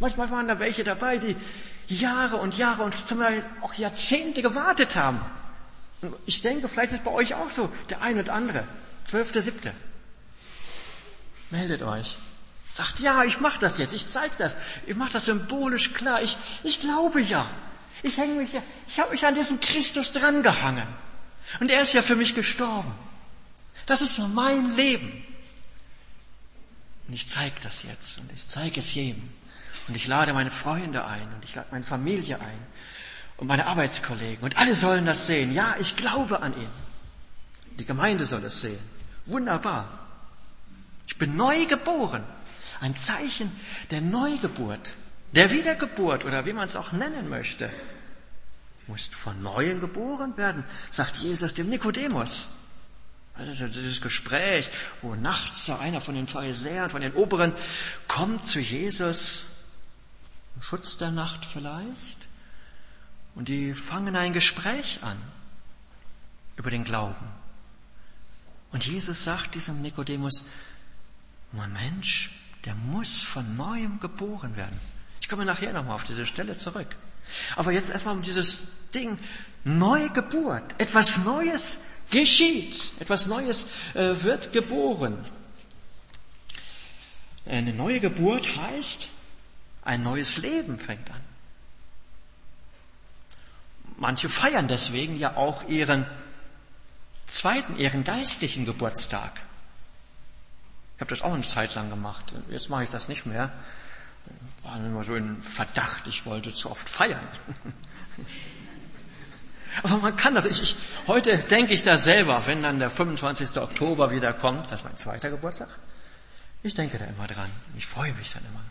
Manchmal 0.00 0.30
waren 0.30 0.48
da 0.48 0.58
welche 0.58 0.82
dabei, 0.82 1.18
die 1.18 1.36
Jahre 1.88 2.36
und 2.36 2.56
Jahre 2.56 2.84
und 2.84 3.06
zum 3.06 3.20
Teil 3.20 3.44
auch 3.60 3.74
Jahrzehnte 3.74 4.40
gewartet 4.40 4.96
haben. 4.96 5.20
Ich 6.24 6.40
denke, 6.40 6.68
vielleicht 6.68 6.92
ist 6.92 7.00
es 7.00 7.04
bei 7.04 7.10
euch 7.10 7.34
auch 7.34 7.50
so, 7.50 7.70
der 7.90 8.00
eine 8.00 8.20
und 8.20 8.30
andere. 8.30 8.64
Zwölfte, 9.04 9.42
siebte. 9.42 9.74
Meldet 11.50 11.82
euch. 11.82 12.16
Sagt, 12.72 13.00
ja, 13.00 13.24
ich 13.24 13.40
mache 13.40 13.58
das 13.58 13.76
jetzt, 13.76 13.92
ich 13.92 14.08
zeige 14.08 14.36
das, 14.38 14.56
ich 14.86 14.96
mache 14.96 15.12
das 15.12 15.26
symbolisch 15.26 15.92
klar, 15.92 16.22
ich, 16.22 16.38
ich 16.62 16.80
glaube 16.80 17.20
ja. 17.20 17.46
Ich 18.06 18.18
hänge 18.18 18.34
mich 18.34 18.50
ich 18.86 19.00
habe 19.00 19.10
mich 19.10 19.26
an 19.26 19.34
diesen 19.34 19.58
Christus 19.58 20.12
drangehangen. 20.12 20.86
Und 21.58 21.70
er 21.70 21.82
ist 21.82 21.92
ja 21.92 22.02
für 22.02 22.14
mich 22.14 22.36
gestorben. 22.36 22.92
Das 23.86 24.00
ist 24.00 24.18
mein 24.18 24.74
Leben. 24.76 25.24
Und 27.08 27.14
ich 27.14 27.26
zeige 27.28 27.56
das 27.62 27.82
jetzt 27.82 28.18
und 28.18 28.30
ich 28.32 28.46
zeige 28.46 28.78
es 28.78 28.94
jedem. 28.94 29.28
Und 29.88 29.96
ich 29.96 30.06
lade 30.06 30.32
meine 30.32 30.50
Freunde 30.52 31.04
ein 31.04 31.32
und 31.34 31.44
ich 31.44 31.54
lade 31.54 31.68
meine 31.72 31.84
Familie 31.84 32.40
ein 32.40 32.66
und 33.36 33.48
meine 33.48 33.66
Arbeitskollegen 33.66 34.42
und 34.44 34.56
alle 34.56 34.74
sollen 34.74 35.04
das 35.04 35.26
sehen. 35.26 35.52
Ja, 35.52 35.76
ich 35.78 35.96
glaube 35.96 36.42
an 36.42 36.54
ihn. 36.54 36.70
Die 37.78 37.84
Gemeinde 37.84 38.24
soll 38.24 38.44
es 38.44 38.60
sehen. 38.60 38.78
Wunderbar. 39.26 40.06
Ich 41.08 41.18
bin 41.18 41.36
neu 41.36 41.66
geboren. 41.66 42.24
Ein 42.80 42.94
Zeichen 42.94 43.50
der 43.90 44.00
Neugeburt, 44.00 44.94
der 45.32 45.50
Wiedergeburt 45.50 46.24
oder 46.24 46.46
wie 46.46 46.52
man 46.52 46.68
es 46.68 46.76
auch 46.76 46.92
nennen 46.92 47.28
möchte. 47.28 47.72
Musst 48.86 49.14
von 49.14 49.42
Neuem 49.42 49.80
geboren 49.80 50.36
werden, 50.36 50.64
sagt 50.90 51.16
Jesus 51.16 51.54
dem 51.54 51.68
Nikodemus. 51.68 52.48
Also 53.34 53.66
dieses 53.66 54.00
Gespräch, 54.00 54.70
wo 55.02 55.14
nachts 55.14 55.68
einer 55.68 56.00
von 56.00 56.14
den 56.14 56.26
Pharisäern, 56.26 56.90
von 56.90 57.02
den 57.02 57.12
Oberen 57.12 57.52
kommt 58.08 58.46
zu 58.46 58.60
Jesus, 58.60 59.46
im 60.54 60.62
Schutz 60.62 60.96
der 60.96 61.10
Nacht 61.10 61.44
vielleicht, 61.44 62.28
und 63.34 63.48
die 63.48 63.74
fangen 63.74 64.16
ein 64.16 64.32
Gespräch 64.32 65.00
an 65.02 65.18
über 66.56 66.70
den 66.70 66.84
Glauben. 66.84 67.28
Und 68.72 68.86
Jesus 68.86 69.24
sagt 69.24 69.54
diesem 69.54 69.82
Nikodemus, 69.82 70.46
mein 71.52 71.72
Mensch, 71.72 72.30
der 72.64 72.74
muss 72.74 73.22
von 73.22 73.56
neuem 73.56 74.00
geboren 74.00 74.56
werden. 74.56 74.78
Ich 75.20 75.28
komme 75.28 75.44
nachher 75.44 75.72
nochmal 75.72 75.94
auf 75.94 76.04
diese 76.04 76.24
Stelle 76.24 76.56
zurück. 76.56 76.96
Aber 77.56 77.72
jetzt 77.72 77.90
erstmal 77.90 78.14
um 78.14 78.22
dieses 78.22 78.90
Ding, 78.94 79.18
Neugeburt, 79.64 80.78
etwas 80.78 81.18
Neues 81.24 81.80
geschieht, 82.10 82.92
etwas 83.00 83.26
Neues 83.26 83.70
äh, 83.94 84.22
wird 84.22 84.52
geboren. 84.52 85.18
Eine 87.44 87.72
neue 87.72 88.00
Geburt 88.00 88.56
heißt, 88.56 89.08
ein 89.82 90.02
neues 90.02 90.38
Leben 90.38 90.78
fängt 90.78 91.10
an. 91.10 91.20
Manche 93.98 94.28
feiern 94.28 94.68
deswegen 94.68 95.16
ja 95.16 95.36
auch 95.36 95.68
ihren 95.68 96.06
zweiten, 97.26 97.78
ihren 97.78 98.04
geistlichen 98.04 98.66
Geburtstag. 98.66 99.32
Ich 100.96 101.00
habe 101.00 101.10
das 101.10 101.22
auch 101.22 101.32
eine 101.32 101.44
Zeit 101.44 101.74
lang 101.74 101.90
gemacht. 101.90 102.34
Jetzt 102.50 102.68
mache 102.68 102.84
ich 102.84 102.88
das 102.88 103.08
nicht 103.08 103.26
mehr. 103.26 103.52
War 104.62 104.76
immer 104.76 105.04
so 105.04 105.14
ein 105.14 105.40
Verdacht, 105.40 106.06
ich 106.06 106.26
wollte 106.26 106.52
zu 106.52 106.70
oft 106.70 106.88
feiern. 106.88 107.26
Aber 109.82 109.98
man 109.98 110.16
kann 110.16 110.34
das. 110.34 110.46
Ich, 110.46 110.62
ich, 110.62 110.76
heute 111.06 111.38
denke 111.38 111.74
ich 111.74 111.82
da 111.82 111.98
selber, 111.98 112.46
wenn 112.46 112.62
dann 112.62 112.78
der 112.78 112.90
25. 112.90 113.58
Oktober 113.58 114.10
wieder 114.10 114.32
kommt, 114.32 114.66
das 114.66 114.80
ist 114.80 114.84
mein 114.84 114.96
zweiter 114.96 115.30
Geburtstag. 115.30 115.68
Ich 116.62 116.74
denke 116.74 116.98
da 116.98 117.04
immer 117.04 117.26
dran. 117.26 117.50
Ich 117.76 117.86
freue 117.86 118.12
mich 118.14 118.32
dann 118.32 118.44
immer. 118.46 118.62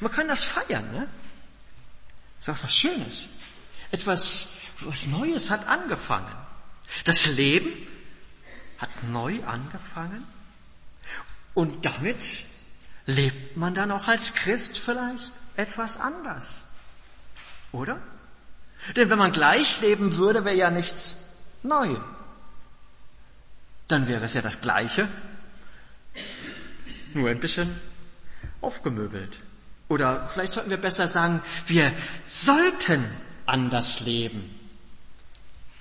Man 0.00 0.12
kann 0.12 0.28
das 0.28 0.44
feiern, 0.44 0.90
ne? 0.92 1.08
Das 2.38 2.48
ist 2.48 2.54
auch 2.54 2.64
was 2.64 2.74
Schönes. 2.74 3.28
Etwas, 3.90 4.56
was 4.80 5.08
Neues 5.08 5.50
hat 5.50 5.66
angefangen. 5.66 6.32
Das 7.04 7.26
Leben 7.26 7.68
hat 8.78 8.90
neu 9.04 9.42
angefangen. 9.44 10.24
Und 11.54 11.84
damit 11.84 12.46
lebt 13.06 13.56
man 13.56 13.74
dann 13.74 13.90
auch 13.90 14.08
als 14.08 14.34
Christ 14.34 14.78
vielleicht 14.78 15.32
etwas 15.56 15.98
anders. 15.98 16.64
Oder? 17.72 17.98
Denn 18.94 19.10
wenn 19.10 19.18
man 19.18 19.32
gleich 19.32 19.80
leben 19.80 20.16
würde, 20.16 20.44
wäre 20.44 20.56
ja 20.56 20.70
nichts 20.70 21.38
neu. 21.62 21.96
Dann 23.88 24.08
wäre 24.08 24.24
es 24.24 24.34
ja 24.34 24.42
das 24.42 24.60
Gleiche, 24.60 25.08
nur 27.14 27.30
ein 27.30 27.40
bisschen 27.40 27.74
aufgemöbelt. 28.60 29.38
Oder 29.88 30.26
vielleicht 30.26 30.52
sollten 30.52 30.70
wir 30.70 30.76
besser 30.76 31.06
sagen, 31.06 31.42
wir 31.66 31.92
sollten 32.26 33.04
anders 33.46 34.00
leben. 34.00 34.52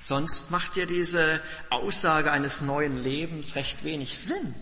Sonst 0.03 0.51
macht 0.51 0.77
ja 0.77 0.85
diese 0.85 1.41
Aussage 1.71 2.31
eines 2.31 2.61
neuen 2.61 3.01
Lebens 3.01 3.55
recht 3.55 3.83
wenig 3.83 4.19
Sinn. 4.19 4.53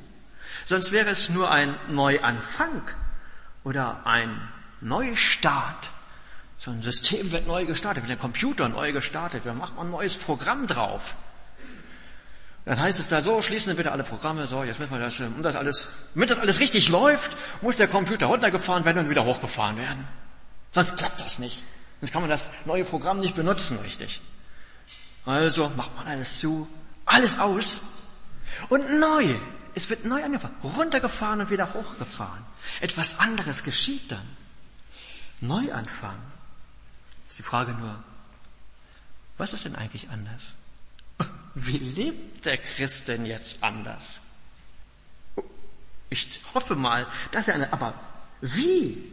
Sonst 0.66 0.92
wäre 0.92 1.10
es 1.10 1.30
nur 1.30 1.52
ein 1.52 1.76
Neuanfang 1.90 2.82
oder 3.64 4.06
ein 4.06 4.50
Neustart 4.82 5.90
so 6.64 6.72
ein 6.72 6.82
System 6.82 7.30
wird 7.34 7.46
neu 7.46 7.66
gestartet, 7.66 8.04
wird 8.04 8.12
der 8.12 8.18
Computer 8.18 8.70
neu 8.70 8.94
gestartet, 8.94 9.44
wir 9.44 9.54
machen 9.54 9.78
ein 9.78 9.92
neues 9.92 10.16
Programm 10.16 10.66
drauf. 10.66 11.16
Dann 12.64 12.80
heißt 12.80 13.02
es 13.02 13.10
da 13.10 13.22
so, 13.22 13.42
schließen 13.42 13.74
Sie 13.74 13.76
bitte 13.76 13.92
alle 13.92 14.06
Programme, 14.06 14.48
so, 14.48 14.64
jetzt 14.64 14.80
müssen 14.80 14.94
wir 14.94 15.00
das, 15.00 15.20
um 15.20 15.42
das 15.42 15.58
alles, 15.58 15.90
damit 16.14 16.30
das 16.30 16.40
alles 16.40 16.62
richtig 16.62 16.88
läuft, 16.88 17.32
muss 17.62 17.76
der 17.76 17.90
Computer 17.90 18.28
runtergefahren 18.28 18.86
werden 18.86 19.00
und 19.00 19.10
wieder 19.10 19.26
hochgefahren 19.26 19.76
werden. 19.76 20.08
Sonst 20.72 20.96
klappt 20.96 21.20
das 21.20 21.38
nicht. 21.38 21.64
Sonst 22.00 22.14
kann 22.14 22.22
man 22.22 22.30
das 22.30 22.50
neue 22.64 22.86
Programm 22.86 23.18
nicht 23.18 23.36
benutzen, 23.36 23.78
richtig. 23.80 24.22
Also 25.26 25.70
macht 25.76 25.94
man 25.98 26.08
alles 26.08 26.40
zu, 26.40 26.66
alles 27.04 27.40
aus 27.40 27.82
und 28.70 29.00
neu. 29.02 29.36
Es 29.76 29.90
wird 29.90 30.06
neu 30.06 30.24
angefangen, 30.24 30.56
runtergefahren 30.64 31.42
und 31.42 31.50
wieder 31.50 31.74
hochgefahren. 31.74 32.44
Etwas 32.80 33.20
anderes 33.20 33.64
geschieht 33.64 34.12
dann. 34.12 34.28
Neuanfang. 35.42 36.18
Ist 37.28 37.40
die 37.40 37.44
Frage 37.44 37.74
nur, 37.74 38.04
was 39.38 39.54
ist 39.54 39.66
denn 39.66 39.76
eigentlich 39.76 40.10
anders? 40.10 40.54
Wie 41.56 41.78
lebt 41.78 42.46
der 42.46 42.58
Christ 42.58 43.08
denn 43.08 43.26
jetzt 43.26 43.64
anders? 43.64 44.34
Ich 46.10 46.42
hoffe 46.54 46.76
mal, 46.76 47.08
dass 47.32 47.48
er, 47.48 47.74
aber 47.74 47.96
wie? 48.42 49.12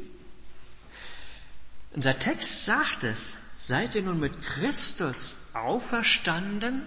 Unser 1.93 2.19
Text 2.19 2.67
sagt 2.67 3.05
es, 3.05 3.39
seid 3.57 3.95
ihr 3.95 4.03
nun 4.03 4.21
mit 4.21 4.43
Christus 4.43 5.49
auferstanden, 5.55 6.83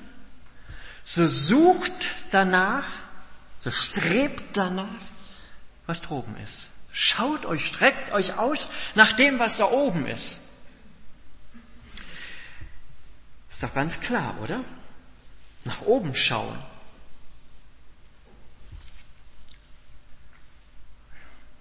so 1.03 1.27
sucht 1.27 2.10
danach, 2.32 2.86
so 3.63 3.72
strebt 3.72 4.58
danach, 4.58 5.00
was 5.86 6.01
droben 6.01 6.36
ist. 6.36 6.67
Schaut 6.91 7.46
euch, 7.46 7.65
streckt 7.65 8.12
euch 8.12 8.38
aus 8.38 8.67
nach 8.93 9.13
dem, 9.13 9.39
was 9.39 9.55
da 9.55 9.65
oben 9.65 10.05
ist. 10.05 10.41
Ist 13.48 13.63
doch 13.63 13.74
ganz 13.74 14.01
klar, 14.01 14.36
oder? 14.41 14.65
Nach 15.63 15.82
oben 15.84 16.13
schauen. 16.13 16.58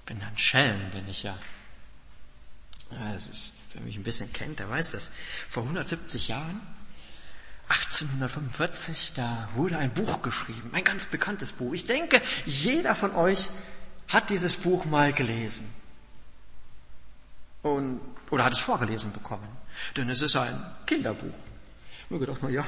Bin 0.05 0.21
ein 0.25 0.37
Schelm, 0.37 0.91
bin 0.91 1.09
ich 1.09 1.23
ja. 1.23 1.39
ja 2.91 3.13
das 3.13 3.29
ist, 3.29 3.53
wer 3.75 3.83
mich 3.83 3.97
ein 3.97 4.03
bisschen 4.03 4.33
kennt, 4.33 4.59
der 4.59 4.69
weiß 4.69 4.91
das. 4.91 5.13
Vor 5.49 5.63
170 5.63 6.27
Jahren, 6.27 6.61
1845, 7.73 9.15
da 9.15 9.49
wurde 9.55 9.79
ein 9.79 9.93
Buch 9.93 10.23
geschrieben, 10.23 10.71
ein 10.73 10.85
ganz 10.85 11.07
bekanntes 11.07 11.53
Buch. 11.53 11.73
Ich 11.73 11.87
denke, 11.87 12.21
jeder 12.45 12.95
von 12.95 13.15
euch 13.15 13.49
hat 14.09 14.31
dieses 14.31 14.57
Buch 14.57 14.85
mal 14.85 15.13
gelesen. 15.13 15.73
Und 17.63 18.01
oder 18.31 18.45
hat 18.45 18.53
es 18.53 18.61
vorgelesen 18.61 19.13
bekommen. 19.13 19.47
Denn 19.97 20.11
es 20.11 20.23
ist 20.23 20.37
ein 20.37 20.59
Kinderbuch. 20.87 21.35
Habe 22.11 22.19
gedacht, 22.19 22.41
na 22.43 22.49
ja, 22.49 22.65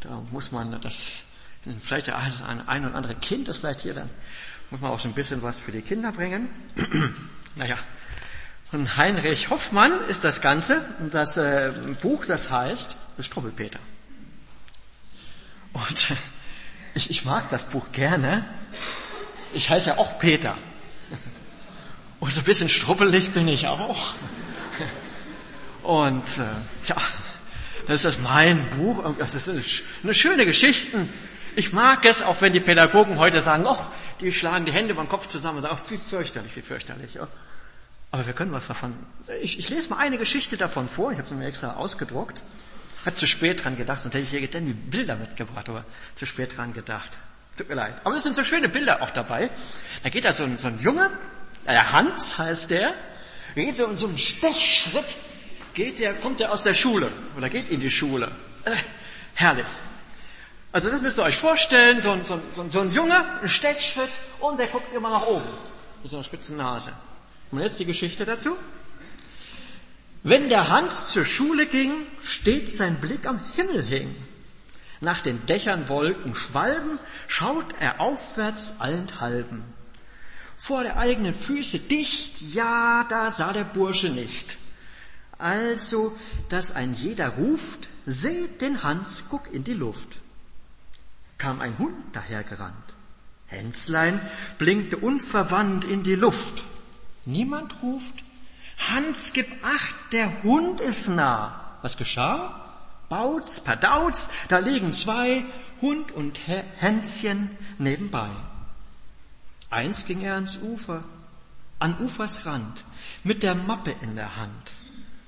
da 0.00 0.22
muss 0.30 0.52
man 0.52 0.80
das, 0.80 1.22
vielleicht 1.80 2.10
ein, 2.10 2.66
ein 2.66 2.86
oder 2.86 2.94
andere 2.94 3.14
Kind, 3.14 3.48
das 3.48 3.58
vielleicht 3.58 3.80
hier 3.80 3.94
dann, 3.94 4.10
muss 4.70 4.80
man 4.80 4.90
auch 4.90 5.00
so 5.00 5.08
ein 5.08 5.14
bisschen 5.14 5.42
was 5.42 5.58
für 5.58 5.72
die 5.72 5.82
Kinder 5.82 6.12
bringen. 6.12 6.48
naja, 7.56 7.76
von 8.70 8.96
Heinrich 8.96 9.48
Hoffmann 9.50 9.92
ist 10.08 10.24
das 10.24 10.40
Ganze. 10.40 10.82
Das 11.12 11.36
äh, 11.36 11.72
Buch, 12.02 12.26
das 12.26 12.50
heißt 12.50 12.96
Strubbelpeter. 13.20 13.78
Und 15.76 16.12
ich, 16.94 17.10
ich 17.10 17.24
mag 17.24 17.48
das 17.50 17.66
Buch 17.66 17.92
gerne. 17.92 18.44
Ich 19.52 19.70
heiße 19.70 19.90
ja 19.90 19.98
auch 19.98 20.18
Peter. 20.18 20.56
Und 22.18 22.32
so 22.32 22.40
ein 22.40 22.44
bisschen 22.44 22.68
strubbelig 22.68 23.32
bin 23.32 23.46
ich 23.46 23.66
auch. 23.66 24.14
Und 25.82 26.26
äh, 26.38 26.88
ja, 26.88 26.96
das 27.86 28.04
ist 28.04 28.22
mein 28.22 28.68
Buch. 28.70 29.04
Das 29.18 29.34
ist 29.34 29.50
eine 30.02 30.14
schöne 30.14 30.46
Geschichte. 30.46 31.06
Ich 31.54 31.72
mag 31.72 32.04
es, 32.04 32.22
auch 32.22 32.40
wenn 32.40 32.52
die 32.52 32.60
Pädagogen 32.60 33.18
heute 33.18 33.40
sagen, 33.40 33.64
ach, 33.66 33.88
die 34.20 34.32
schlagen 34.32 34.64
die 34.64 34.72
Hände 34.72 34.94
beim 34.94 35.08
Kopf 35.08 35.28
zusammen 35.28 35.58
und 35.58 35.62
sagen, 35.62 35.78
ach, 35.78 35.90
wie 35.90 35.98
fürchterlich, 35.98 36.56
wie 36.56 36.62
fürchterlich. 36.62 37.18
Aber 38.10 38.26
wir 38.26 38.32
können 38.32 38.52
was 38.52 38.66
davon. 38.66 38.94
Ich, 39.42 39.58
ich 39.58 39.68
lese 39.68 39.90
mal 39.90 39.98
eine 39.98 40.16
Geschichte 40.18 40.56
davon 40.56 40.88
vor. 40.88 41.12
Ich 41.12 41.18
habe 41.18 41.28
sie 41.28 41.34
mir 41.34 41.46
extra 41.46 41.74
ausgedruckt. 41.74 42.42
Hat 43.06 43.16
zu 43.16 43.26
spät 43.26 43.64
dran 43.64 43.76
gedacht, 43.76 44.00
sonst 44.00 44.14
hätte 44.14 44.24
ich 44.24 44.30
hier 44.30 44.50
denn 44.50 44.66
die 44.66 44.72
Bilder 44.72 45.14
mitgebracht, 45.14 45.68
aber 45.68 45.84
zu 46.16 46.26
spät 46.26 46.56
dran 46.56 46.72
gedacht. 46.72 47.18
Tut 47.56 47.68
mir 47.68 47.76
leid. 47.76 48.04
Aber 48.04 48.16
es 48.16 48.24
sind 48.24 48.34
so 48.34 48.42
schöne 48.42 48.68
Bilder 48.68 49.00
auch 49.00 49.10
dabei. 49.10 49.48
Da 50.02 50.08
geht 50.08 50.24
da 50.24 50.32
so 50.32 50.42
ein, 50.42 50.58
so 50.58 50.66
ein 50.66 50.78
Junge, 50.78 51.10
der 51.64 51.92
Hans 51.92 52.36
heißt 52.36 52.70
der, 52.70 52.92
geht 53.54 53.76
so 53.76 53.86
in 53.86 53.96
so 53.96 54.08
einem 54.08 54.18
Stechschritt, 54.18 55.04
geht 55.72 56.00
der, 56.00 56.14
kommt 56.14 56.40
der 56.40 56.52
aus 56.52 56.64
der 56.64 56.74
Schule 56.74 57.10
oder 57.36 57.48
geht 57.48 57.68
in 57.68 57.78
die 57.78 57.90
Schule. 57.90 58.30
Äh, 58.64 58.72
herrlich. 59.34 59.68
Also 60.72 60.90
das 60.90 61.00
müsst 61.00 61.18
ihr 61.18 61.22
euch 61.22 61.36
vorstellen, 61.36 62.02
so 62.02 62.10
ein, 62.10 62.24
so, 62.24 62.34
ein, 62.34 62.70
so 62.70 62.80
ein 62.80 62.90
Junge, 62.90 63.24
ein 63.40 63.48
Stechschritt 63.48 64.18
und 64.40 64.58
der 64.58 64.66
guckt 64.66 64.92
immer 64.92 65.10
nach 65.10 65.26
oben 65.26 65.46
mit 66.02 66.10
so 66.10 66.16
einer 66.16 66.24
spitzen 66.24 66.56
Nase. 66.56 66.92
Und 67.52 67.60
jetzt 67.60 67.78
die 67.78 67.84
Geschichte 67.84 68.24
dazu. 68.24 68.56
Wenn 70.28 70.48
der 70.48 70.70
Hans 70.70 71.10
zur 71.10 71.24
Schule 71.24 71.66
ging, 71.66 71.92
steht 72.20 72.74
sein 72.74 72.96
Blick 73.00 73.28
am 73.28 73.38
Himmel 73.54 73.80
hing. 73.84 74.12
Nach 75.00 75.20
den 75.20 75.46
Dächern 75.46 75.88
Wolken 75.88 76.34
schwalben, 76.34 76.98
schaut 77.28 77.76
er 77.78 78.00
aufwärts 78.00 78.80
allenthalben. 78.80 79.62
Vor 80.56 80.82
der 80.82 80.96
eigenen 80.96 81.32
Füße 81.32 81.78
dicht, 81.78 82.42
ja, 82.54 83.06
da 83.08 83.30
sah 83.30 83.52
der 83.52 83.62
Bursche 83.62 84.08
nicht. 84.08 84.56
Also, 85.38 86.18
dass 86.48 86.72
ein 86.72 86.92
jeder 86.92 87.28
ruft, 87.28 87.88
seht 88.04 88.62
den 88.62 88.82
Hans, 88.82 89.26
guck 89.30 89.54
in 89.54 89.62
die 89.62 89.74
Luft. 89.74 90.08
Kam 91.38 91.60
ein 91.60 91.78
Hund 91.78 91.94
dahergerannt. 92.10 92.94
Hänslein 93.46 94.20
blinkte 94.58 94.96
unverwandt 94.96 95.84
in 95.84 96.02
die 96.02 96.16
Luft. 96.16 96.64
Niemand 97.26 97.80
ruft, 97.80 98.25
Hans, 98.76 99.32
gib 99.32 99.46
acht, 99.64 99.96
der 100.12 100.42
Hund 100.42 100.80
ist 100.80 101.08
nah. 101.08 101.78
Was 101.82 101.96
geschah? 101.96 102.60
Bautz, 103.08 103.60
Padauz, 103.60 104.30
da 104.48 104.58
liegen 104.58 104.92
zwei, 104.92 105.44
Hund 105.80 106.12
und 106.12 106.40
Hänschen 106.46 107.50
nebenbei. 107.78 108.30
Eins 109.70 110.06
ging 110.06 110.22
er 110.22 110.34
ans 110.34 110.58
Ufer, 110.62 111.02
an 111.78 111.98
Ufers 112.00 112.46
Rand, 112.46 112.84
mit 113.24 113.42
der 113.42 113.54
Mappe 113.54 113.94
in 114.00 114.16
der 114.16 114.36
Hand. 114.36 114.72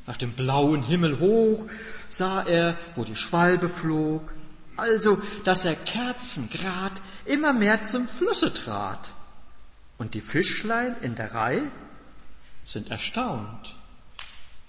Nach 0.06 0.16
dem 0.16 0.32
blauen 0.32 0.82
Himmel 0.82 1.20
hoch 1.20 1.68
sah 2.08 2.42
er, 2.42 2.78
wo 2.96 3.04
die 3.04 3.16
Schwalbe 3.16 3.68
flog, 3.68 4.32
also, 4.78 5.20
dass 5.42 5.62
der 5.62 5.74
Kerzengrad 5.74 7.02
immer 7.24 7.52
mehr 7.52 7.82
zum 7.82 8.06
Flusse 8.06 8.54
trat. 8.54 9.12
Und 9.98 10.14
die 10.14 10.20
Fischlein 10.20 10.94
in 11.00 11.16
der 11.16 11.34
Reihe 11.34 11.68
sind 12.68 12.90
erstaunt. 12.90 13.76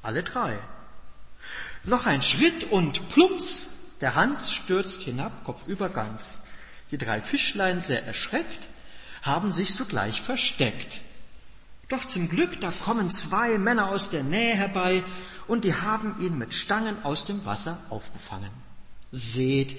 Alle 0.01 0.23
drei. 0.23 0.57
Noch 1.83 2.05
ein 2.05 2.21
Schritt 2.21 2.71
und 2.71 3.09
plumps, 3.09 3.71
der 3.99 4.15
Hans 4.15 4.53
stürzt 4.53 5.01
hinab, 5.01 5.43
kopfüber 5.43 5.89
ganz. 5.89 6.47
Die 6.91 6.97
drei 6.97 7.21
Fischlein, 7.21 7.81
sehr 7.81 8.05
erschreckt, 8.05 8.69
haben 9.21 9.51
sich 9.51 9.75
sogleich 9.75 10.21
versteckt. 10.21 11.01
Doch 11.89 12.05
zum 12.05 12.29
Glück, 12.29 12.61
da 12.61 12.71
kommen 12.71 13.09
zwei 13.09 13.57
Männer 13.57 13.89
aus 13.89 14.09
der 14.09 14.23
Nähe 14.23 14.55
herbei 14.55 15.03
und 15.47 15.65
die 15.65 15.73
haben 15.73 16.15
ihn 16.21 16.37
mit 16.37 16.53
Stangen 16.53 17.03
aus 17.03 17.25
dem 17.25 17.43
Wasser 17.45 17.79
aufgefangen. 17.89 18.51
Seht, 19.11 19.77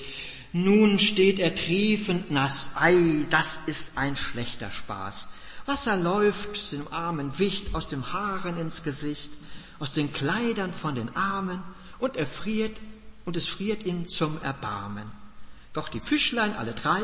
nun 0.53 0.99
steht 0.99 1.39
er 1.39 1.55
triefend 1.55 2.31
nass. 2.31 2.73
Ei, 2.75 3.25
das 3.31 3.61
ist 3.67 3.97
ein 3.97 4.17
schlechter 4.17 4.71
Spaß. 4.71 5.29
Wasser 5.67 5.97
läuft 5.97 6.73
dem 6.73 6.93
armen 6.93 7.39
Wicht 7.39 7.75
aus 7.75 7.89
dem 7.89 8.13
Haaren 8.13 8.59
ins 8.59 8.83
Gesicht, 8.83 9.33
aus 9.79 9.93
den 9.93 10.13
Kleidern 10.13 10.73
von 10.73 10.95
den 10.95 11.15
Armen 11.17 11.63
und 11.99 12.17
er 12.17 12.27
friert 12.27 12.81
und 13.25 13.37
es 13.37 13.49
friert 13.49 13.85
ihn 13.85 14.09
zum 14.09 14.41
Erbarmen. 14.43 15.11
Doch 15.73 15.89
die 15.89 16.01
Fischlein, 16.01 16.57
alle 16.57 16.75
drei, 16.75 17.03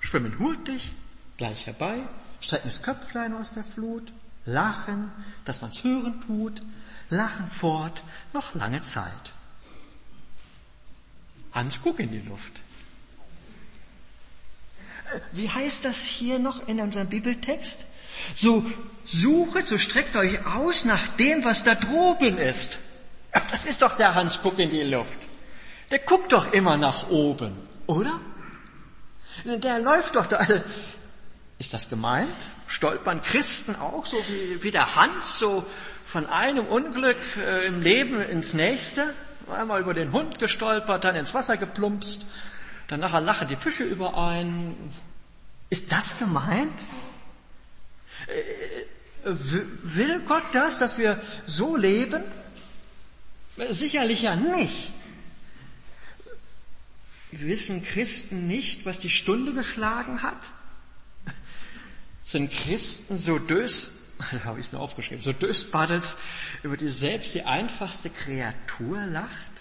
schwimmen 0.00 0.38
hurtig 0.38 0.92
gleich 1.36 1.66
herbei, 1.66 2.06
strecken 2.40 2.68
das 2.68 2.82
Köpflein 2.82 3.34
aus 3.34 3.52
der 3.52 3.64
Flut, 3.64 4.12
lachen, 4.44 5.10
dass 5.44 5.62
man's 5.62 5.82
hören 5.82 6.20
tut, 6.26 6.62
lachen 7.10 7.46
fort 7.48 8.02
noch 8.32 8.54
lange 8.54 8.82
Zeit. 8.82 9.32
Hans, 11.52 11.78
guck 11.82 12.00
in 12.00 12.10
die 12.10 12.20
Luft. 12.20 12.63
Wie 15.32 15.48
heißt 15.48 15.84
das 15.84 15.98
hier 15.98 16.38
noch 16.38 16.66
in 16.68 16.80
unserem 16.80 17.08
Bibeltext? 17.08 17.86
So 18.34 18.64
suchet, 19.04 19.66
so 19.66 19.78
streckt 19.78 20.16
euch 20.16 20.44
aus 20.46 20.84
nach 20.84 21.08
dem, 21.16 21.44
was 21.44 21.62
da 21.62 21.74
droben 21.74 22.38
ist. 22.38 22.78
Das 23.50 23.66
ist 23.66 23.82
doch 23.82 23.96
der 23.96 24.14
Hans, 24.14 24.40
guck 24.42 24.58
in 24.58 24.70
die 24.70 24.82
Luft. 24.82 25.18
Der 25.90 25.98
guckt 25.98 26.32
doch 26.32 26.52
immer 26.52 26.76
nach 26.76 27.10
oben, 27.10 27.54
oder? 27.86 28.20
Der 29.44 29.80
läuft 29.80 30.16
doch 30.16 30.26
da. 30.26 30.46
Ist 31.58 31.74
das 31.74 31.88
gemeint? 31.88 32.30
Stolpern 32.66 33.22
Christen 33.22 33.76
auch 33.76 34.06
so 34.06 34.16
wie, 34.28 34.62
wie 34.62 34.70
der 34.70 34.96
Hans 34.96 35.38
so 35.38 35.64
von 36.04 36.26
einem 36.26 36.66
Unglück 36.66 37.16
äh, 37.36 37.66
im 37.66 37.80
Leben 37.80 38.20
ins 38.20 38.54
nächste? 38.54 39.12
Einmal 39.52 39.80
über 39.80 39.92
den 39.92 40.12
Hund 40.12 40.38
gestolpert, 40.38 41.04
dann 41.04 41.16
ins 41.16 41.34
Wasser 41.34 41.56
geplumpst, 41.56 42.26
dann 42.88 43.00
nachher 43.00 43.20
lachen 43.20 43.48
die 43.48 43.56
Fische 43.56 43.84
überein. 43.84 44.74
Ist 45.70 45.92
das 45.92 46.18
gemeint? 46.18 46.78
Äh, 48.26 48.94
will 49.24 50.20
Gott 50.20 50.44
das, 50.52 50.78
dass 50.78 50.98
wir 50.98 51.20
so 51.46 51.76
leben? 51.76 52.22
Sicherlich 53.70 54.22
ja 54.22 54.36
nicht. 54.36 54.90
Wissen 57.30 57.82
Christen 57.82 58.46
nicht, 58.46 58.86
was 58.86 58.98
die 58.98 59.10
Stunde 59.10 59.52
geschlagen 59.54 60.22
hat? 60.22 60.52
Sind 62.22 62.50
Christen 62.50 63.18
so 63.18 63.38
dös, 63.38 64.14
habe 64.44 64.60
ich 64.60 64.66
es 64.66 64.72
mir 64.72 64.78
aufgeschrieben, 64.78 65.22
so 65.22 65.32
dösbaddels 65.32 66.16
über 66.62 66.76
die 66.76 66.88
selbst 66.88 67.34
die 67.34 67.42
einfachste 67.42 68.10
Kreatur 68.10 69.04
lacht? 69.06 69.53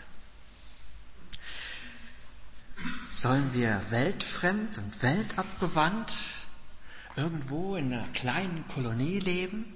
Sollen 3.13 3.53
wir 3.53 3.79
weltfremd 3.91 4.75
und 4.79 5.03
weltabgewandt 5.03 6.11
irgendwo 7.15 7.75
in 7.75 7.93
einer 7.93 8.07
kleinen 8.07 8.67
Kolonie 8.67 9.19
leben, 9.19 9.71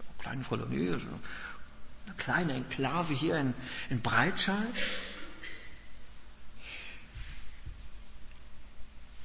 eine 0.00 0.18
kleine 0.18 0.42
Kolonie, 0.42 0.88
eine 0.88 2.16
kleine 2.16 2.54
Enklave 2.54 3.14
hier 3.14 3.36
in, 3.36 3.54
in 3.88 4.02
Breitscheid. 4.02 4.56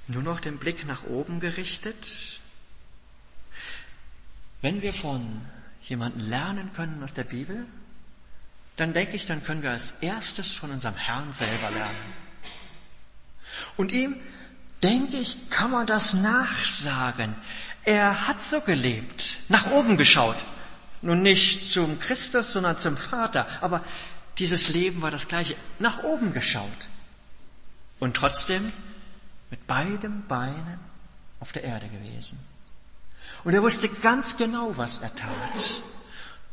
Nur 0.06 0.22
noch 0.22 0.39
den 0.39 0.60
Blick 0.60 0.86
nach 0.86 1.06
oben 1.06 1.39
gerichtet. 1.39 2.39
Wenn 4.62 4.84
wir 4.84 4.93
von 4.93 5.41
jemandem 5.82 6.30
lernen 6.30 6.74
können 6.74 7.04
aus 7.04 7.15
der 7.15 7.24
Bibel, 7.24 7.65
dann 8.76 8.93
denke 8.93 9.15
ich, 9.15 9.26
dann 9.26 9.43
können 9.43 9.63
wir 9.63 9.72
als 9.72 9.93
erstes 10.02 10.54
von 10.54 10.70
unserem 10.70 10.96
Herrn 10.96 11.32
selber 11.32 11.72
lernen. 11.72 12.27
Und 13.78 13.92
ihm 13.92 14.16
denke 14.84 15.18
ich, 15.18 15.50
kann 15.50 15.72
man 15.72 15.88
das 15.88 16.16
nachsagen. 16.16 17.36
Er 17.84 18.28
hat 18.28 18.44
so 18.44 18.60
gelebt, 18.62 19.40
nach 19.48 19.72
oben 19.72 19.96
geschaut. 19.98 20.36
Nun 21.02 21.22
nicht 21.22 21.72
zum 21.72 22.00
Christus, 22.00 22.52
sondern 22.52 22.76
zum 22.76 22.98
Vater. 22.98 23.48
Aber 23.62 23.84
dieses 24.40 24.70
Leben 24.70 25.02
war 25.02 25.12
das 25.12 25.28
gleiche, 25.28 25.56
nach 25.80 26.04
oben 26.04 26.34
geschaut. 26.34 26.90
Und 28.00 28.18
trotzdem 28.18 28.74
mit 29.50 29.66
beiden 29.68 30.28
Beinen 30.28 30.80
auf 31.40 31.52
der 31.52 31.63
Erde 31.63 31.88
gewesen. 31.88 32.40
Und 33.44 33.54
er 33.54 33.63
wusste 33.63 33.88
ganz 33.88 34.38
genau, 34.38 34.74
was 34.76 35.00
er 35.00 35.13
tat. 35.13 35.84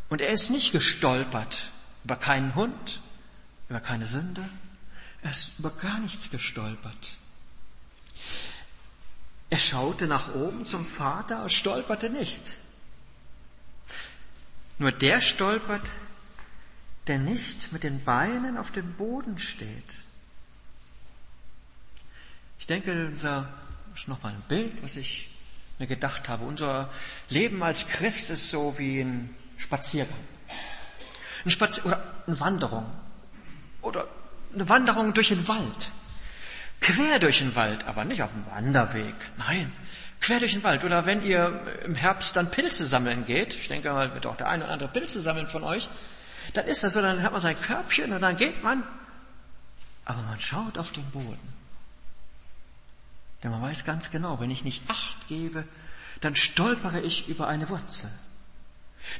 Und 0.09 0.21
er 0.21 0.29
ist 0.29 0.51
nicht 0.51 0.73
gestolpert 0.73 1.71
über 2.05 2.17
keinen 2.17 2.55
Hund, 2.55 3.01
über 3.69 3.81
keine 3.81 4.07
Sünde. 4.07 4.49
Er 5.25 5.31
ist 5.31 5.59
über 5.59 5.71
gar 5.71 5.99
nichts 6.01 6.31
gestolpert. 6.31 7.17
Er 9.49 9.59
schaute 9.59 10.07
nach 10.07 10.35
oben 10.35 10.67
zum 10.67 10.85
Vater 10.85 11.49
stolperte 11.49 12.11
nicht. 12.11 12.59
Nur 14.79 14.93
der 14.93 15.23
stolpert, 15.23 15.91
der 17.07 17.19
nicht 17.19 17.73
mit 17.73 17.85
den 17.85 18.05
Beinen 18.05 18.59
auf 18.59 18.71
dem 18.71 18.93
Boden 18.95 19.39
steht. 19.39 20.05
Ich 22.59 22.67
denke, 22.67 23.07
unser, 23.07 23.49
das 23.91 24.03
ist 24.03 24.09
nochmal 24.09 24.35
ein 24.35 24.43
Bild, 24.43 24.83
was 24.83 24.97
ich 24.97 25.31
mir 25.79 25.87
gedacht 25.87 26.29
habe. 26.29 26.45
Unser 26.45 26.91
Leben 27.31 27.63
als 27.63 27.89
Christ 27.89 28.29
ist 28.29 28.51
so 28.51 28.79
wie 28.79 29.01
ein 29.01 29.35
Spaziergang. 29.57 30.19
Ein 31.47 31.51
Spazier 31.51 31.87
oder 31.87 32.15
eine 32.27 32.41
Wanderung. 32.41 32.93
Oder 33.81 34.07
eine 34.55 34.69
Wanderung 34.69 35.15
durch 35.15 35.29
den 35.29 35.47
Wald. 35.49 35.93
Quer 36.81 37.19
durch 37.19 37.39
den 37.39 37.55
Wald, 37.55 37.87
aber 37.87 38.05
nicht 38.05 38.23
auf 38.23 38.31
dem 38.33 38.45
Wanderweg. 38.47 39.15
Nein, 39.39 39.73
quer 40.21 40.39
durch 40.39 40.53
den 40.53 40.63
Wald. 40.63 40.85
Oder 40.85 41.07
wenn 41.07 41.25
ihr 41.25 41.61
im 41.85 41.95
Herbst 41.95 42.37
dann 42.37 42.51
Pilze 42.51 42.87
sammeln 42.87 43.25
geht, 43.27 43.55
ich 43.55 43.69
denke 43.69 43.91
mal, 43.91 44.13
wird 44.15 44.27
auch 44.27 44.37
der 44.37 44.49
eine 44.49 44.65
oder 44.65 44.73
andere 44.73 44.89
Pilze 44.91 45.21
sammeln 45.21 45.47
von 45.47 45.65
euch, 45.65 45.89
dann 46.53 46.67
ist 46.67 46.85
das 46.85 46.93
so, 46.93 47.01
dann 47.01 47.23
hat 47.23 47.33
man 47.33 47.41
sein 47.41 47.61
Körbchen 47.61 48.13
und 48.13 48.21
dann 48.21 48.37
geht 48.37 48.63
man, 48.63 48.83
aber 50.05 50.23
man 50.23 50.39
schaut 50.41 50.77
auf 50.79 50.93
den 50.93 51.09
Boden. 51.11 51.55
Denn 53.43 53.51
man 53.51 53.63
weiß 53.63 53.85
ganz 53.85 54.11
genau, 54.11 54.41
wenn 54.41 54.51
ich 54.51 54.65
nicht 54.65 54.83
Acht 54.89 55.27
gebe, 55.29 55.65
dann 56.21 56.35
stolpere 56.35 57.01
ich 57.01 57.29
über 57.29 57.49
eine 57.49 57.69
Wurzel. 57.69 58.11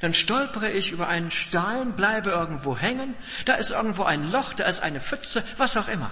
Dann 0.01 0.15
stolpere 0.15 0.71
ich 0.71 0.91
über 0.91 1.09
einen 1.09 1.31
Stein, 1.31 1.93
bleibe 1.93 2.31
irgendwo 2.31 2.77
hängen, 2.77 3.15
da 3.45 3.55
ist 3.55 3.71
irgendwo 3.71 4.05
ein 4.05 4.31
Loch, 4.31 4.55
da 4.55 4.65
ist 4.65 4.83
eine 4.83 5.01
Pfütze, 5.01 5.45
was 5.57 5.77
auch 5.77 5.89
immer. 5.89 6.11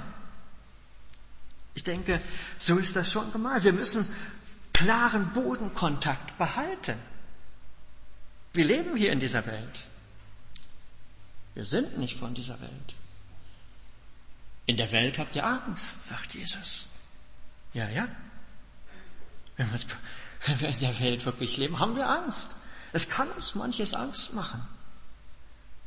Ich 1.74 1.84
denke, 1.84 2.20
so 2.58 2.76
ist 2.76 2.96
das 2.96 3.10
schon 3.10 3.32
gemeint. 3.32 3.64
Wir 3.64 3.72
müssen 3.72 4.06
klaren 4.72 5.32
Bodenkontakt 5.32 6.36
behalten. 6.38 6.98
Wir 8.52 8.64
leben 8.64 8.96
hier 8.96 9.12
in 9.12 9.20
dieser 9.20 9.46
Welt. 9.46 9.86
Wir 11.54 11.64
sind 11.64 11.98
nicht 11.98 12.18
von 12.18 12.34
dieser 12.34 12.60
Welt. 12.60 12.96
In 14.66 14.76
der 14.76 14.92
Welt 14.92 15.18
habt 15.18 15.34
ihr 15.36 15.44
Angst, 15.44 16.08
sagt 16.08 16.34
Jesus. 16.34 16.88
Ja, 17.72 17.88
ja. 17.88 18.08
Wenn 19.56 19.70
wir, 19.72 19.80
wenn 20.46 20.60
wir 20.60 20.68
in 20.68 20.80
der 20.80 21.00
Welt 21.00 21.24
wirklich 21.24 21.56
leben, 21.56 21.78
haben 21.78 21.96
wir 21.96 22.08
Angst. 22.08 22.56
Es 22.92 23.08
kann 23.08 23.28
uns 23.30 23.54
manches 23.54 23.94
Angst 23.94 24.34
machen. 24.34 24.62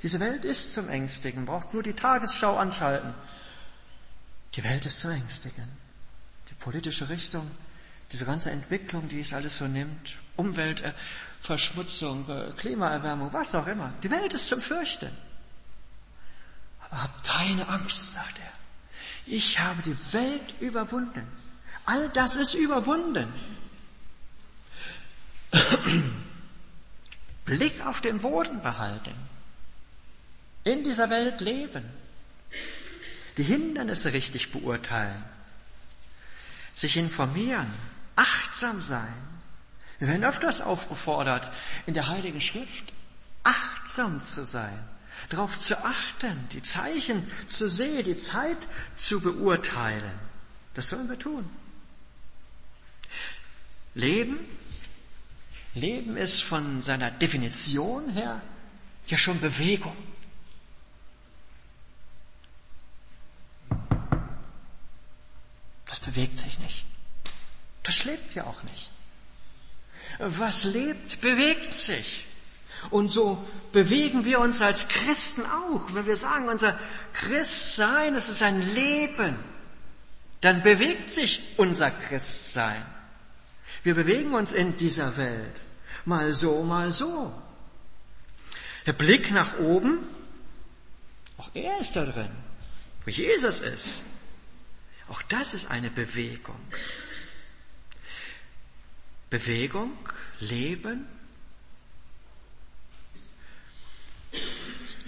Diese 0.01 0.19
Welt 0.19 0.43
ist 0.43 0.73
zum 0.73 0.89
Ängstigen, 0.89 1.45
braucht 1.45 1.73
nur 1.73 1.83
die 1.83 1.93
Tagesschau 1.93 2.57
anschalten. 2.57 3.13
Die 4.55 4.63
Welt 4.63 4.85
ist 4.85 4.99
zum 4.99 5.11
Ängstigen. 5.11 5.67
Die 6.49 6.55
politische 6.55 7.09
Richtung, 7.09 7.49
diese 8.11 8.25
ganze 8.25 8.51
Entwicklung, 8.51 9.07
die 9.09 9.19
es 9.19 9.33
alles 9.33 9.57
so 9.57 9.67
nimmt, 9.67 10.17
Umweltverschmutzung, 10.35 12.25
Klimaerwärmung, 12.55 13.33
was 13.33 13.55
auch 13.55 13.67
immer. 13.67 13.93
Die 14.03 14.11
Welt 14.11 14.33
ist 14.33 14.47
zum 14.47 14.61
Fürchten. 14.61 15.11
Aber 16.81 17.03
habt 17.03 17.23
keine 17.23 17.67
Angst, 17.67 18.11
sagt 18.11 18.39
er. 18.39 18.51
Ich 19.25 19.59
habe 19.59 19.81
die 19.81 19.97
Welt 20.13 20.53
überwunden. 20.59 21.25
All 21.85 22.09
das 22.09 22.35
ist 22.35 22.53
überwunden. 22.53 23.33
Blick 27.45 27.85
auf 27.85 28.01
den 28.01 28.19
Boden 28.19 28.61
behalten. 28.61 29.13
In 30.63 30.83
dieser 30.83 31.09
Welt 31.09 31.41
leben. 31.41 31.85
Die 33.37 33.43
Hindernisse 33.43 34.13
richtig 34.13 34.51
beurteilen. 34.51 35.23
Sich 36.71 36.97
informieren. 36.97 37.71
Achtsam 38.15 38.81
sein. 38.81 39.13
Wir 39.99 40.07
werden 40.09 40.23
öfters 40.23 40.61
aufgefordert, 40.61 41.51
in 41.85 41.93
der 41.93 42.07
Heiligen 42.07 42.41
Schrift 42.41 42.93
achtsam 43.43 44.21
zu 44.21 44.43
sein, 44.43 44.77
darauf 45.29 45.57
zu 45.57 45.77
achten, 45.85 46.47
die 46.51 46.61
Zeichen 46.61 47.29
zu 47.47 47.69
sehen, 47.69 48.03
die 48.03 48.15
Zeit 48.15 48.67
zu 48.97 49.21
beurteilen. 49.21 50.19
Das 50.73 50.89
sollen 50.89 51.07
wir 51.07 51.19
tun. 51.19 51.49
Leben, 53.93 54.37
Leben 55.75 56.15
ist 56.15 56.41
von 56.41 56.81
seiner 56.81 57.11
Definition 57.11 58.09
her 58.13 58.41
ja 59.07 59.17
schon 59.17 59.39
Bewegung. 59.41 59.95
Das 65.85 65.99
bewegt 65.99 66.39
sich 66.39 66.59
nicht. 66.59 66.85
Das 67.83 68.05
lebt 68.05 68.33
ja 68.35 68.45
auch 68.45 68.63
nicht. 68.63 68.89
Was 70.19 70.63
lebt, 70.63 71.19
bewegt 71.21 71.73
sich. 71.73 72.25
Und 72.89 73.09
so 73.09 73.45
bewegen 73.73 74.23
wir 74.23 74.39
uns 74.39 74.61
als 74.61 74.87
Christen 74.87 75.43
auch. 75.45 75.93
Wenn 75.93 76.05
wir 76.05 76.17
sagen, 76.17 76.47
unser 76.47 76.79
Christsein, 77.13 78.13
das 78.13 78.29
ist 78.29 78.41
ein 78.41 78.61
Leben, 78.73 79.35
dann 80.39 80.61
bewegt 80.61 81.11
sich 81.11 81.41
unser 81.57 81.91
Christsein. 81.91 82.94
Wir 83.85 83.93
bewegen 83.93 84.33
uns 84.33 84.51
in 84.51 84.75
dieser 84.77 85.15
Welt. 85.15 85.67
Mal 86.05 86.33
so, 86.33 86.63
mal 86.63 86.91
so. 86.91 87.31
Der 88.87 88.93
Blick 88.93 89.29
nach 89.29 89.59
oben, 89.59 89.99
auch 91.37 91.51
er 91.53 91.79
ist 91.79 91.95
da 91.95 92.03
drin, 92.03 92.31
wo 93.03 93.11
Jesus 93.11 93.61
ist. 93.61 94.05
Auch 95.07 95.21
das 95.21 95.53
ist 95.53 95.69
eine 95.69 95.91
Bewegung. 95.91 96.59
Bewegung, 99.29 99.91
Leben. 100.39 101.05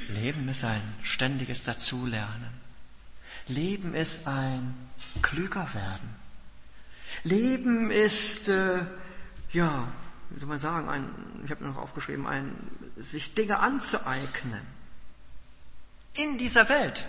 Leben 0.10 0.50
ist 0.50 0.64
ein 0.64 0.96
ständiges 1.02 1.64
Dazulernen. 1.64 2.54
Leben 3.48 3.96
ist 3.96 4.28
ein 4.28 4.76
klüger 5.24 5.74
werden. 5.74 6.27
Leben 7.24 7.92
ist, 7.92 8.50
äh, 8.50 8.80
ja, 9.52 9.92
wie 10.30 10.40
soll 10.40 10.50
man 10.50 10.58
sagen, 10.58 10.90
ein, 10.90 11.10
ich 11.46 11.52
habe 11.52 11.64
noch 11.66 11.78
aufgeschrieben, 11.78 12.28
ein, 12.28 12.56
sich 12.98 13.34
Dinge 13.34 13.60
anzueignen. 13.60 14.62
In 16.14 16.38
dieser 16.38 16.68
Welt. 16.70 17.06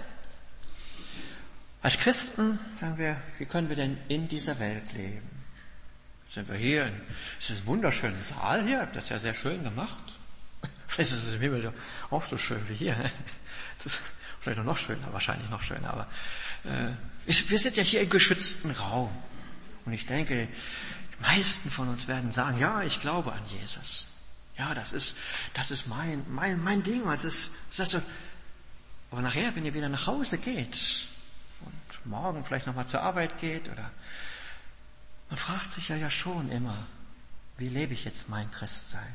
Als 1.80 1.98
Christen 1.98 2.58
sagen 2.74 2.98
wir, 2.98 3.16
wie 3.38 3.46
können 3.46 3.68
wir 3.68 3.76
denn 3.76 3.96
in 4.08 4.28
dieser 4.28 4.58
Welt 4.58 4.92
leben? 4.94 5.28
Sind 6.28 6.48
wir 6.48 6.56
hier, 6.56 6.92
es 7.38 7.50
ist 7.50 7.62
ein 7.62 7.66
wunderschöner 7.66 8.22
Saal 8.22 8.64
hier, 8.64 8.86
das 8.92 9.04
ist 9.04 9.10
ja 9.10 9.18
sehr 9.18 9.34
schön 9.34 9.64
gemacht. 9.64 10.02
Vielleicht 10.88 11.12
ist 11.12 11.26
es 11.26 11.34
im 11.34 11.40
Himmel 11.40 11.72
auch 12.10 12.24
so 12.24 12.36
schön 12.36 12.68
wie 12.68 12.74
hier. 12.74 13.10
Es 13.78 13.86
ist 13.86 14.02
vielleicht 14.40 14.64
noch 14.64 14.76
schöner, 14.76 15.12
wahrscheinlich 15.12 15.48
noch 15.50 15.62
schöner, 15.62 15.90
aber 15.90 16.08
äh, 16.64 16.90
wir 17.26 17.58
sind 17.60 17.76
ja 17.76 17.84
hier 17.84 18.00
im 18.00 18.10
geschützten 18.10 18.72
Raum. 18.72 19.08
Und 19.88 19.94
ich 19.94 20.04
denke, 20.04 20.46
die 20.46 21.22
meisten 21.22 21.70
von 21.70 21.88
uns 21.88 22.08
werden 22.08 22.30
sagen, 22.30 22.58
ja, 22.58 22.82
ich 22.82 23.00
glaube 23.00 23.32
an 23.32 23.40
Jesus. 23.46 24.08
Ja, 24.58 24.74
das 24.74 24.92
ist, 24.92 25.16
das 25.54 25.70
ist 25.70 25.86
mein, 25.86 26.26
mein, 26.28 26.62
mein 26.62 26.82
Ding. 26.82 27.06
Das 27.06 27.24
ist, 27.24 27.54
das 27.70 27.80
ist 27.80 27.90
so. 27.92 28.02
Aber 29.10 29.22
nachher, 29.22 29.56
wenn 29.56 29.64
ihr 29.64 29.72
wieder 29.72 29.88
nach 29.88 30.06
Hause 30.06 30.36
geht 30.36 31.06
und 31.62 32.06
morgen 32.06 32.44
vielleicht 32.44 32.66
nochmal 32.66 32.86
zur 32.86 33.00
Arbeit 33.00 33.38
geht 33.40 33.70
oder, 33.70 33.90
man 35.30 35.38
fragt 35.38 35.70
sich 35.70 35.88
ja 35.88 35.96
ja 35.96 36.10
schon 36.10 36.50
immer, 36.50 36.86
wie 37.56 37.70
lebe 37.70 37.94
ich 37.94 38.04
jetzt 38.04 38.28
mein 38.28 38.50
Christsein? 38.50 39.14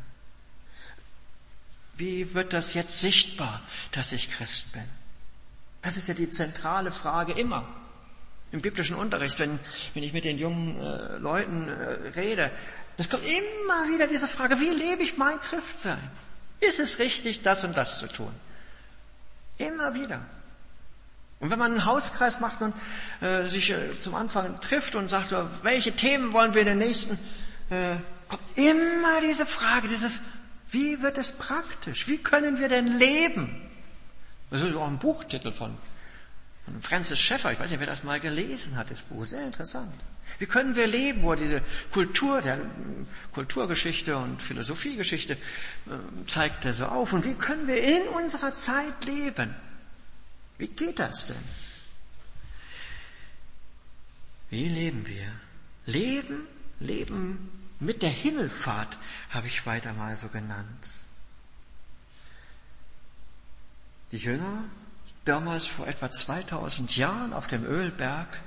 Wie 1.97 2.33
wird 2.33 2.51
das 2.51 2.73
jetzt 2.73 2.99
sichtbar, 2.99 3.61
dass 3.91 4.11
ich 4.11 4.31
Christ 4.31 4.71
bin? 4.71 4.89
Das 5.83 5.97
ist 5.97 6.07
ja 6.07 6.15
die 6.15 6.29
zentrale 6.29 6.91
Frage 6.91 7.33
immer 7.33 7.82
im 8.53 8.61
biblischen 8.61 8.95
Unterricht, 8.95 9.39
wenn, 9.39 9.59
wenn 9.95 10.03
ich 10.03 10.13
mit 10.13 10.25
den 10.25 10.37
jungen 10.37 10.79
äh, 10.79 11.17
Leuten 11.17 11.67
äh, 11.67 12.09
rede, 12.09 12.51
das 12.97 13.09
kommt 13.09 13.23
immer 13.25 13.89
wieder 13.91 14.05
diese 14.05 14.27
Frage, 14.27 14.59
wie 14.59 14.69
lebe 14.69 15.01
ich 15.01 15.17
mein 15.17 15.39
Christsein? 15.41 15.97
Ist 16.59 16.79
es 16.79 16.99
richtig, 16.99 17.41
das 17.41 17.63
und 17.63 17.75
das 17.75 17.97
zu 17.97 18.07
tun? 18.07 18.31
Immer 19.57 19.95
wieder. 19.95 20.21
Und 21.39 21.49
wenn 21.49 21.57
man 21.57 21.71
einen 21.71 21.85
Hauskreis 21.85 22.39
macht 22.39 22.61
und 22.61 22.75
äh, 23.21 23.45
sich 23.45 23.71
äh, 23.71 23.99
zum 23.99 24.13
Anfang 24.13 24.61
trifft 24.61 24.95
und 24.95 25.09
sagt, 25.09 25.35
welche 25.63 25.93
Themen 25.93 26.31
wollen 26.31 26.53
wir 26.53 26.61
in 26.61 26.67
den 26.67 26.77
nächsten, 26.77 27.17
äh, 27.71 27.95
kommt 28.29 28.43
immer 28.55 29.19
diese 29.27 29.47
Frage, 29.47 29.87
dieses, 29.87 30.21
wie 30.69 31.01
wird 31.01 31.17
es 31.17 31.31
praktisch? 31.31 32.07
Wie 32.07 32.19
können 32.19 32.59
wir 32.59 32.69
denn 32.69 32.99
leben? 32.99 33.67
Das 34.51 34.61
ist 34.61 34.75
auch 34.75 34.87
ein 34.87 34.99
Buchtitel 34.99 35.51
von 35.51 35.75
von 36.65 36.81
Francis 36.81 37.19
Schäffer, 37.19 37.51
ich 37.51 37.59
weiß 37.59 37.69
nicht, 37.71 37.79
wer 37.79 37.87
das 37.87 38.03
mal 38.03 38.19
gelesen 38.19 38.77
hat, 38.77 38.89
das 38.89 39.01
Buch, 39.01 39.25
sehr 39.25 39.45
interessant. 39.45 39.93
Wie 40.39 40.45
können 40.45 40.75
wir 40.75 40.87
leben, 40.87 41.23
wo 41.23 41.35
diese 41.35 41.61
Kultur, 41.91 42.41
der 42.41 42.57
Kulturgeschichte 43.33 44.15
und 44.17 44.41
Philosophiegeschichte 44.41 45.33
äh, 45.33 45.37
zeigt 46.27 46.65
er 46.65 46.73
so 46.73 46.85
auf. 46.85 47.11
Und 47.11 47.25
wie 47.25 47.33
können 47.33 47.67
wir 47.67 47.83
in 47.83 48.07
unserer 48.09 48.53
Zeit 48.53 49.03
leben? 49.05 49.53
Wie 50.57 50.67
geht 50.67 50.99
das 50.99 51.27
denn? 51.27 51.35
Wie 54.49 54.69
leben 54.69 55.05
wir? 55.07 55.31
Leben, 55.85 56.47
leben 56.79 57.49
mit 57.79 58.01
der 58.01 58.09
Himmelfahrt 58.09 58.97
habe 59.29 59.47
ich 59.47 59.65
weiter 59.65 59.91
mal 59.93 60.15
so 60.15 60.29
genannt. 60.29 60.93
Die 64.13 64.17
Jünger 64.17 64.63
damals 65.25 65.67
vor 65.67 65.87
etwa 65.87 66.11
2000 66.11 66.95
Jahren 66.97 67.33
auf 67.33 67.47
dem 67.47 67.65
Ölberg, 67.65 68.39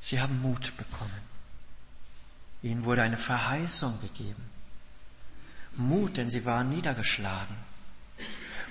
sie 0.00 0.20
haben 0.20 0.40
Mut 0.42 0.76
bekommen. 0.76 1.28
Ihnen 2.62 2.84
wurde 2.84 3.02
eine 3.02 3.18
Verheißung 3.18 4.00
gegeben. 4.00 4.42
Mut, 5.76 6.16
denn 6.16 6.28
sie 6.30 6.44
waren 6.44 6.70
niedergeschlagen. 6.70 7.56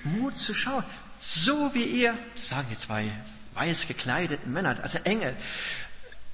Mut 0.04 0.36
zu 0.36 0.52
schauen, 0.52 0.84
so 1.20 1.74
wie 1.74 1.84
ihr, 1.84 2.16
sagen 2.34 2.68
die 2.70 2.78
zwei 2.78 3.10
weiß 3.54 3.88
gekleideten 3.88 4.52
Männer, 4.52 4.78
also 4.82 4.98
Engel, 4.98 5.36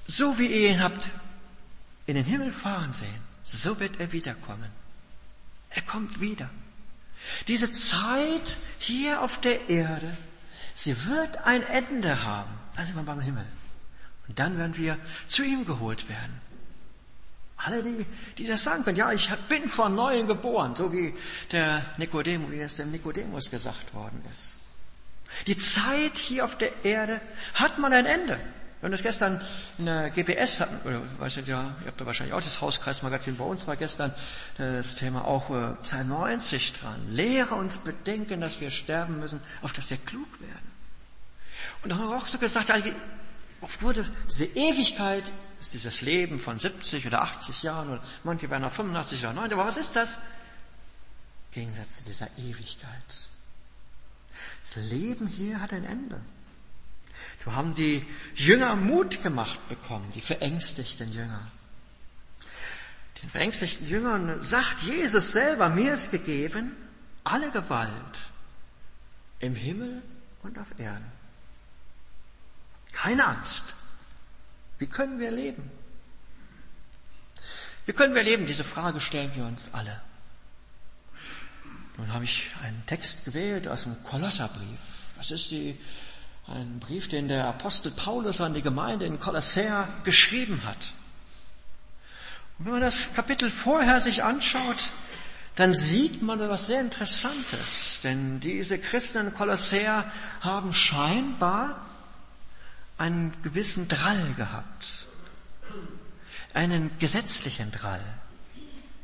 so 0.07 0.37
wie 0.37 0.47
ihr 0.47 0.69
ihn 0.69 0.83
habt 0.83 1.09
in 2.05 2.15
den 2.15 2.25
Himmel 2.25 2.51
fahren 2.51 2.93
sehen, 2.93 3.21
so 3.43 3.79
wird 3.79 3.99
er 3.99 4.11
wiederkommen. 4.11 4.69
Er 5.71 5.81
kommt 5.81 6.19
wieder. 6.21 6.49
Diese 7.47 7.69
Zeit 7.69 8.57
hier 8.79 9.21
auf 9.21 9.39
der 9.41 9.69
Erde, 9.69 10.15
sie 10.73 10.95
wird 11.05 11.37
ein 11.45 11.63
Ende 11.63 12.23
haben. 12.23 12.51
Dann 12.75 12.85
sind 12.85 12.95
wir 12.95 13.03
beim 13.03 13.21
Himmel. 13.21 13.45
Und 14.27 14.39
dann 14.39 14.57
werden 14.57 14.77
wir 14.77 14.97
zu 15.27 15.43
ihm 15.43 15.65
geholt 15.65 16.09
werden. 16.09 16.41
Alle, 17.57 17.81
die, 17.81 18.05
die 18.37 18.45
das 18.45 18.63
sagen 18.63 18.83
können, 18.83 18.97
ja, 18.97 19.11
ich 19.11 19.29
bin 19.47 19.67
von 19.67 19.95
neuem 19.95 20.27
geboren, 20.27 20.75
so 20.75 20.91
wie 20.91 21.15
der 21.51 21.85
Nikodemus, 21.97 22.51
wie 22.51 22.59
es 22.59 22.75
dem 22.75 22.91
Nikodemus 22.91 23.49
gesagt 23.49 23.93
worden 23.93 24.21
ist. 24.31 24.61
Die 25.47 25.57
Zeit 25.57 26.17
hier 26.17 26.45
auf 26.45 26.57
der 26.57 26.85
Erde 26.85 27.21
hat 27.53 27.77
mal 27.77 27.91
ein 27.93 28.05
Ende. 28.05 28.39
Wir 28.85 28.89
haben 28.89 28.97
das 28.97 29.01
gestern 29.01 29.41
in 29.79 29.87
der 29.87 30.11
GPS 30.11 30.59
hatten, 30.59 30.87
oder 30.87 31.01
weiß 31.17 31.37
nicht, 31.37 31.47
ja, 31.47 31.75
ihr 31.81 31.87
habt 31.87 31.99
da 31.99 32.05
wahrscheinlich 32.05 32.35
auch 32.35 32.41
das 32.43 32.61
Hauskreismagazin, 32.61 33.35
bei 33.35 33.43
uns 33.43 33.65
war 33.65 33.75
gestern 33.77 34.13
das 34.59 34.95
Thema 34.95 35.25
auch 35.25 35.49
äh, 35.49 35.73
Psalm 35.81 36.09
90 36.09 36.73
dran. 36.73 37.07
Lehre 37.09 37.55
uns 37.55 37.79
bedenken, 37.79 38.41
dass 38.41 38.61
wir 38.61 38.69
sterben 38.69 39.19
müssen, 39.19 39.41
auf 39.63 39.73
dass 39.73 39.89
wir 39.89 39.97
klug 39.97 40.39
werden. 40.39 40.71
Und 41.81 41.89
da 41.89 41.95
haben 41.95 42.09
wir 42.09 42.15
auch 42.15 42.27
so 42.27 42.37
gesagt, 42.37 42.71
aufgrund 43.59 44.03
diese 44.29 44.45
Ewigkeit 44.45 45.33
ist 45.59 45.73
dieses 45.73 46.01
Leben 46.01 46.37
von 46.37 46.59
70 46.59 47.07
oder 47.07 47.23
80 47.23 47.63
Jahren, 47.63 47.89
oder 47.89 48.03
manche 48.23 48.51
werden 48.51 48.61
nach 48.61 48.71
85 48.71 49.19
oder 49.23 49.33
90, 49.33 49.53
aber 49.53 49.65
was 49.65 49.77
ist 49.77 49.95
das? 49.95 50.19
Gegensatz 51.53 51.97
zu 51.97 52.03
dieser 52.03 52.27
Ewigkeit. 52.37 53.29
Das 54.61 54.75
Leben 54.75 55.25
hier 55.25 55.59
hat 55.59 55.73
ein 55.73 55.85
Ende. 55.85 56.21
So 57.43 57.53
haben 57.53 57.75
die 57.75 58.05
Jünger 58.33 58.75
Mut 58.75 59.21
gemacht 59.21 59.59
bekommen, 59.69 60.11
die 60.13 60.21
verängstigten 60.21 61.11
Jünger. 61.11 61.51
Den 63.21 63.29
verängstigten 63.29 63.87
Jüngern 63.87 64.43
sagt 64.43 64.81
Jesus 64.81 65.31
selber, 65.31 65.69
mir 65.69 65.93
ist 65.93 66.11
gegeben 66.11 66.75
alle 67.23 67.51
Gewalt 67.51 68.29
im 69.39 69.55
Himmel 69.55 70.01
und 70.43 70.57
auf 70.59 70.79
Erden. 70.79 71.11
Keine 72.93 73.25
Angst. 73.25 73.75
Wie 74.77 74.87
können 74.87 75.19
wir 75.19 75.31
leben? 75.31 75.69
Wie 77.85 77.93
können 77.93 78.15
wir 78.15 78.23
leben? 78.23 78.45
Diese 78.45 78.63
Frage 78.63 79.01
stellen 79.01 79.31
wir 79.35 79.45
uns 79.45 79.73
alle. 79.73 80.01
Nun 81.97 82.13
habe 82.13 82.25
ich 82.25 82.51
einen 82.61 82.85
Text 82.85 83.25
gewählt 83.25 83.67
aus 83.67 83.83
dem 83.83 84.01
Kolosserbrief. 84.03 84.79
Das 85.17 85.31
ist 85.31 85.49
die 85.51 85.79
ein 86.47 86.79
Brief, 86.79 87.07
den 87.07 87.27
der 87.27 87.47
Apostel 87.47 87.91
Paulus 87.91 88.41
an 88.41 88.53
die 88.53 88.61
Gemeinde 88.61 89.05
in 89.05 89.19
Kolossea 89.19 89.87
geschrieben 90.03 90.61
hat. 90.63 90.93
Und 92.57 92.65
wenn 92.65 92.73
man 92.73 92.81
das 92.81 93.13
Kapitel 93.13 93.49
vorher 93.49 93.99
sich 93.99 94.23
anschaut, 94.23 94.89
dann 95.55 95.73
sieht 95.73 96.21
man 96.21 96.39
etwas 96.39 96.67
sehr 96.67 96.81
Interessantes. 96.81 98.01
Denn 98.03 98.39
diese 98.39 98.77
Christen 98.77 99.27
in 99.27 99.33
Kolossea 99.33 100.11
haben 100.41 100.73
scheinbar 100.73 101.85
einen 102.97 103.33
gewissen 103.41 103.87
Drall 103.87 104.33
gehabt. 104.35 105.07
Einen 106.53 106.97
gesetzlichen 106.99 107.71
Drall. 107.71 108.03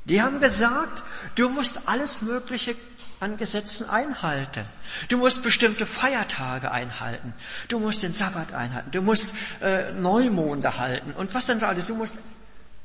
Die 0.05 0.21
haben 0.21 0.39
gesagt, 0.39 1.03
du 1.35 1.49
musst 1.49 1.87
alles 1.87 2.21
Mögliche 2.21 2.75
an 3.21 3.37
Gesetzen 3.37 3.87
einhalten. 3.87 4.65
Du 5.07 5.17
musst 5.17 5.43
bestimmte 5.43 5.85
Feiertage 5.85 6.71
einhalten. 6.71 7.33
Du 7.67 7.79
musst 7.79 8.01
den 8.01 8.13
Sabbat 8.13 8.53
einhalten. 8.53 8.89
Du 8.91 9.01
musst 9.03 9.35
äh, 9.61 9.91
Neumonde 9.93 10.77
halten. 10.79 11.13
Und 11.13 11.33
was 11.35 11.45
denn 11.45 11.59
da 11.59 11.69
alles? 11.69 11.85
Du 11.85 11.95
musst 11.95 12.19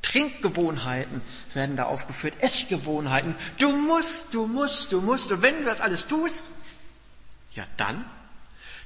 Trinkgewohnheiten 0.02 1.22
werden 1.54 1.74
da 1.74 1.84
aufgeführt, 1.84 2.34
Essgewohnheiten. 2.40 3.34
Du 3.58 3.72
musst, 3.72 4.34
du 4.34 4.46
musst, 4.46 4.92
du 4.92 5.00
musst. 5.00 5.32
Und 5.32 5.40
wenn 5.40 5.60
du 5.60 5.64
das 5.64 5.80
alles 5.80 6.06
tust, 6.06 6.52
ja 7.52 7.64
dann, 7.78 8.04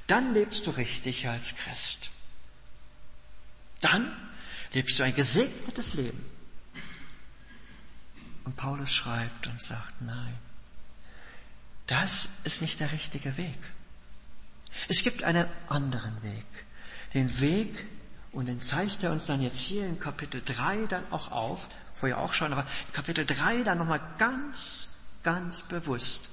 dann 0.07 0.33
lebst 0.33 0.65
du 0.65 0.71
richtig 0.71 1.27
als 1.27 1.57
Christ. 1.57 2.11
Dann 3.81 4.09
lebst 4.71 4.97
du 4.97 5.03
ein 5.03 5.13
gesegnetes 5.13 5.95
Leben. 5.95 6.25
Und 8.45 8.55
Paulus 8.55 8.91
schreibt 8.91 9.47
und 9.47 9.61
sagt, 9.61 10.01
nein, 10.01 10.39
das 11.91 12.29
ist 12.45 12.61
nicht 12.61 12.79
der 12.79 12.93
richtige 12.93 13.35
Weg. 13.35 13.59
Es 14.87 15.03
gibt 15.03 15.23
einen 15.23 15.45
anderen 15.67 16.23
Weg. 16.23 16.45
Den 17.13 17.41
Weg, 17.41 17.85
und 18.31 18.45
den 18.45 18.61
zeigt 18.61 19.03
er 19.03 19.11
uns 19.11 19.25
dann 19.25 19.41
jetzt 19.41 19.59
hier 19.59 19.85
in 19.85 19.99
Kapitel 19.99 20.41
3 20.43 20.85
dann 20.87 21.11
auch 21.11 21.31
auf, 21.31 21.67
vorher 21.93 22.19
auch 22.19 22.31
schon, 22.31 22.53
aber 22.53 22.65
Kapitel 22.93 23.25
3 23.25 23.63
dann 23.63 23.77
nochmal 23.77 23.99
ganz, 24.17 24.87
ganz 25.23 25.63
bewusst. 25.63 26.29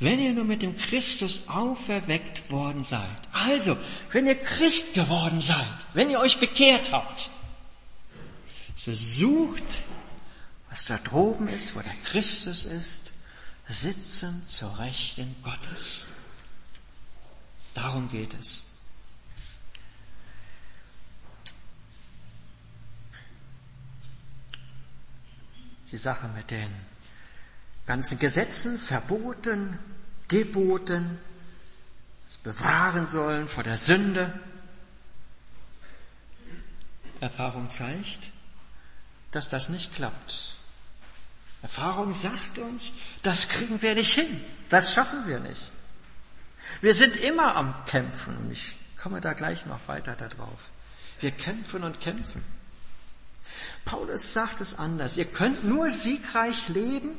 Wenn 0.00 0.18
ihr 0.18 0.32
nur 0.32 0.44
mit 0.44 0.62
dem 0.62 0.76
Christus 0.76 1.48
auferweckt 1.48 2.50
worden 2.50 2.84
seid, 2.84 3.08
also, 3.30 3.76
wenn 4.10 4.26
ihr 4.26 4.34
Christ 4.42 4.94
geworden 4.94 5.40
seid, 5.42 5.86
wenn 5.94 6.10
ihr 6.10 6.18
euch 6.18 6.40
bekehrt 6.40 6.90
habt, 6.90 7.30
so 8.74 8.92
sucht, 8.92 9.82
was 10.70 10.86
da 10.86 10.98
droben 10.98 11.46
ist, 11.46 11.76
wo 11.76 11.80
der 11.80 11.94
Christus 12.04 12.64
ist, 12.64 13.09
sitzen 13.72 14.46
zur 14.48 14.78
Rechten 14.78 15.34
Gottes. 15.42 16.06
Darum 17.74 18.10
geht 18.10 18.34
es. 18.34 18.64
Die 25.90 25.96
Sache 25.96 26.28
mit 26.28 26.50
den 26.50 26.70
ganzen 27.86 28.18
Gesetzen, 28.18 28.78
Verboten, 28.78 29.78
Geboten, 30.28 31.18
das 32.26 32.38
bewahren 32.38 33.08
sollen 33.08 33.48
vor 33.48 33.64
der 33.64 33.76
Sünde. 33.76 34.32
Erfahrung 37.18 37.68
zeigt, 37.68 38.30
dass 39.32 39.48
das 39.48 39.68
nicht 39.68 39.94
klappt. 39.94 40.59
Erfahrung 41.62 42.14
sagt 42.14 42.58
uns, 42.58 42.94
das 43.22 43.48
kriegen 43.48 43.82
wir 43.82 43.94
nicht 43.94 44.14
hin. 44.14 44.44
Das 44.70 44.94
schaffen 44.94 45.26
wir 45.26 45.40
nicht. 45.40 45.70
Wir 46.80 46.94
sind 46.94 47.16
immer 47.16 47.56
am 47.56 47.74
Kämpfen 47.86 48.36
und 48.36 48.52
ich 48.52 48.76
komme 48.96 49.20
da 49.20 49.32
gleich 49.32 49.66
noch 49.66 49.88
weiter 49.88 50.14
darauf. 50.14 50.68
Wir 51.20 51.32
kämpfen 51.32 51.82
und 51.82 52.00
kämpfen. 52.00 52.42
Paulus 53.84 54.32
sagt 54.32 54.60
es 54.60 54.78
anders. 54.78 55.16
Ihr 55.16 55.26
könnt 55.26 55.64
nur 55.64 55.90
siegreich 55.90 56.68
leben, 56.68 57.10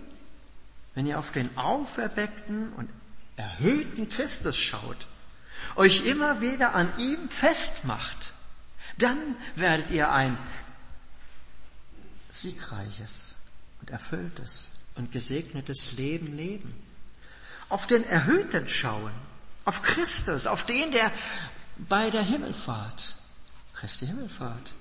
wenn 0.96 1.06
ihr 1.06 1.20
auf 1.20 1.32
den 1.32 1.56
auferweckten 1.58 2.74
und 2.74 2.90
erhöhten 3.36 4.10
Christus 4.10 4.58
schaut, 4.58 5.08
euch 5.76 6.06
immer 6.06 6.42
wieder 6.42 6.74
an 6.74 6.92
ihm 6.98 7.30
festmacht. 7.30 8.34
Dann 8.98 9.36
werdet 9.56 9.92
ihr 9.92 10.12
ein 10.12 10.38
siegreiches 12.30 13.36
und 13.82 13.90
erfülltes 13.90 14.70
und 14.96 15.12
gesegnetes 15.12 15.94
Leben 15.94 16.36
leben. 16.36 16.74
Auf 17.70 17.88
den 17.88 18.04
Erhöhten 18.06 18.68
schauen, 18.68 19.14
auf 19.66 19.82
Christus, 19.82 20.48
auf 20.48 20.66
den, 20.66 20.92
der 20.92 21.12
bei 21.78 22.10
der 22.10 22.24
Himmelfahrt, 22.24 23.16
Christi 23.74 24.08
Himmelfahrt, 24.08 24.76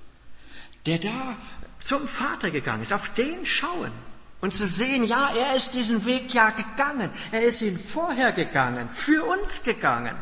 der 0.87 0.99
da 0.99 1.37
zum 1.79 2.07
Vater 2.07 2.51
gegangen 2.51 2.83
ist, 2.83 2.93
auf 2.93 3.13
den 3.15 3.47
schauen 3.47 3.93
und 4.41 4.53
zu 4.53 4.67
sehen, 4.67 5.05
ja, 5.05 5.35
er 5.35 5.55
ist 5.55 5.75
diesen 5.75 6.05
Weg 6.05 6.33
ja 6.33 6.51
gegangen, 6.51 7.11
er 7.31 7.43
ist 7.43 7.63
ihn 7.63 7.79
vorher 7.79 8.33
gegangen, 8.33 8.89
für 8.89 9.25
uns 9.25 9.63
gegangen. 9.63 10.17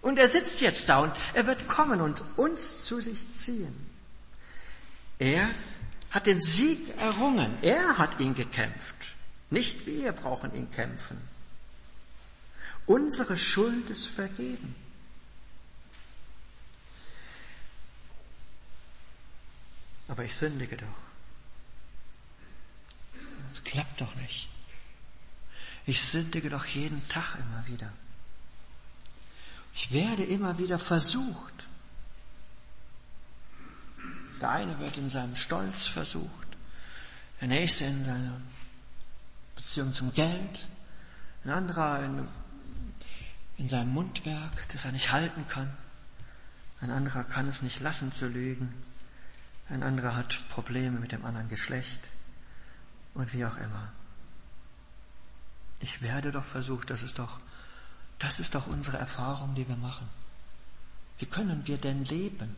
Und 0.00 0.18
er 0.18 0.28
sitzt 0.28 0.60
jetzt 0.60 0.88
da 0.88 1.00
und 1.00 1.12
er 1.34 1.46
wird 1.46 1.68
kommen 1.68 2.00
und 2.00 2.24
uns 2.36 2.84
zu 2.84 3.00
sich 3.00 3.34
ziehen. 3.34 3.74
Er 5.18 5.46
hat 6.10 6.26
den 6.26 6.40
Sieg 6.40 6.96
errungen. 6.98 7.56
Er 7.62 7.98
hat 7.98 8.20
ihn 8.20 8.34
gekämpft. 8.34 8.96
Nicht 9.50 9.86
wir 9.86 10.12
brauchen 10.12 10.54
ihn 10.54 10.70
kämpfen. 10.70 11.20
Unsere 12.86 13.36
Schuld 13.36 13.88
ist 13.90 14.06
vergeben. 14.06 14.74
Aber 20.08 20.24
ich 20.24 20.34
sündige 20.34 20.76
doch. 20.76 20.86
Es 23.52 23.62
klappt 23.62 24.00
doch 24.00 24.14
nicht. 24.16 24.48
Ich 25.86 26.02
sündige 26.02 26.50
doch 26.50 26.66
jeden 26.66 27.06
Tag 27.08 27.36
immer 27.36 27.66
wieder. 27.68 27.92
Ich 29.74 29.92
werde 29.92 30.24
immer 30.24 30.58
wieder 30.58 30.78
versucht. 30.78 31.59
Der 34.40 34.50
eine 34.50 34.78
wird 34.78 34.96
in 34.96 35.10
seinem 35.10 35.36
Stolz 35.36 35.86
versucht, 35.86 36.48
der 37.40 37.48
nächste 37.48 37.84
in 37.84 38.04
seiner 38.04 38.40
Beziehung 39.54 39.92
zum 39.92 40.12
Geld, 40.14 40.68
ein 41.44 41.50
anderer 41.50 42.02
in, 42.04 42.28
in 43.58 43.68
seinem 43.68 43.92
Mundwerk, 43.92 44.68
das 44.70 44.84
er 44.84 44.92
nicht 44.92 45.12
halten 45.12 45.46
kann, 45.48 45.70
ein 46.80 46.90
anderer 46.90 47.24
kann 47.24 47.48
es 47.48 47.60
nicht 47.60 47.80
lassen 47.80 48.12
zu 48.12 48.28
lügen, 48.28 48.74
ein 49.68 49.82
anderer 49.82 50.16
hat 50.16 50.48
Probleme 50.48 50.98
mit 50.98 51.12
dem 51.12 51.24
anderen 51.24 51.48
Geschlecht 51.48 52.08
und 53.14 53.32
wie 53.34 53.44
auch 53.44 53.56
immer. 53.58 53.92
Ich 55.80 56.02
werde 56.02 56.30
doch 56.30 56.44
versucht, 56.44 56.90
das 56.90 57.02
ist 57.02 57.18
doch, 57.18 57.38
das 58.18 58.40
ist 58.40 58.54
doch 58.54 58.66
unsere 58.66 58.96
Erfahrung, 58.96 59.54
die 59.54 59.68
wir 59.68 59.76
machen. 59.76 60.08
Wie 61.18 61.26
können 61.26 61.66
wir 61.66 61.76
denn 61.76 62.04
leben? 62.06 62.56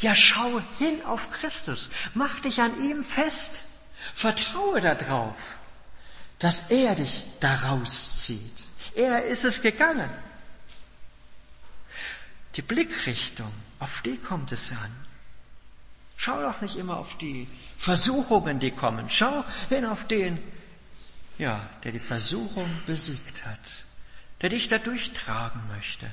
Ja, 0.00 0.14
schau 0.14 0.60
hin 0.78 1.02
auf 1.04 1.30
Christus. 1.30 1.90
Mach 2.14 2.40
dich 2.40 2.60
an 2.60 2.78
ihm 2.80 3.04
fest. 3.04 3.64
Vertraue 4.14 4.80
darauf, 4.80 5.56
dass 6.38 6.70
er 6.70 6.94
dich 6.94 7.24
daraus 7.40 8.22
zieht. 8.22 8.64
Er 8.94 9.24
ist 9.24 9.44
es 9.44 9.62
gegangen. 9.62 10.10
Die 12.56 12.62
Blickrichtung, 12.62 13.52
auf 13.78 14.00
die 14.02 14.16
kommt 14.16 14.52
es 14.52 14.70
an. 14.70 15.06
Schau 16.16 16.40
doch 16.40 16.60
nicht 16.62 16.76
immer 16.76 16.96
auf 16.96 17.18
die 17.18 17.46
Versuchungen, 17.76 18.58
die 18.58 18.70
kommen. 18.70 19.10
Schau 19.10 19.44
hin 19.68 19.84
auf 19.84 20.06
den, 20.06 20.42
ja, 21.36 21.68
der 21.84 21.92
die 21.92 22.00
Versuchung 22.00 22.70
besiegt 22.86 23.44
hat, 23.44 23.60
der 24.40 24.48
dich 24.48 24.68
da 24.68 24.78
durchtragen 24.78 25.60
möchte. 25.68 26.10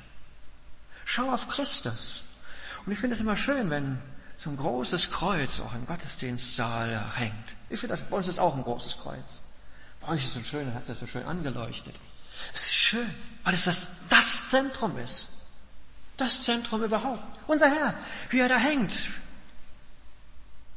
Schau 1.06 1.32
auf 1.32 1.48
Christus. 1.48 2.24
Und 2.86 2.92
ich 2.92 3.00
finde 3.00 3.16
es 3.16 3.22
immer 3.22 3.38
schön, 3.38 3.70
wenn 3.70 4.00
so 4.38 4.50
ein 4.50 4.58
großes 4.58 5.12
Kreuz 5.12 5.60
auch 5.62 5.74
im 5.74 5.86
Gottesdienstsaal 5.86 7.16
hängt. 7.16 7.34
Ich 7.70 7.80
finde 7.80 7.94
das, 7.94 8.04
bei 8.04 8.18
uns 8.18 8.28
ist 8.28 8.40
auch 8.40 8.56
ein 8.56 8.64
großes 8.64 8.98
Kreuz. 8.98 9.42
Bei 10.02 10.10
euch 10.10 10.24
ist 10.24 10.30
es 10.30 10.34
so 10.34 10.44
schön, 10.44 10.74
hat 10.74 10.88
es 10.88 11.00
so 11.00 11.08
schön 11.08 11.24
angeleuchtet. 11.24 11.96
Es 12.54 12.68
ist 12.68 12.76
schön, 12.76 13.10
weil 13.44 13.54
es 13.54 13.64
das, 13.64 13.88
das 14.10 14.50
Zentrum 14.50 14.98
ist. 14.98 15.30
Das 16.18 16.42
Zentrum 16.42 16.84
überhaupt. 16.84 17.40
Unser 17.48 17.70
Herr, 17.70 17.94
wie 18.30 18.40
er 18.40 18.50
da 18.50 18.58
hängt. 18.58 19.08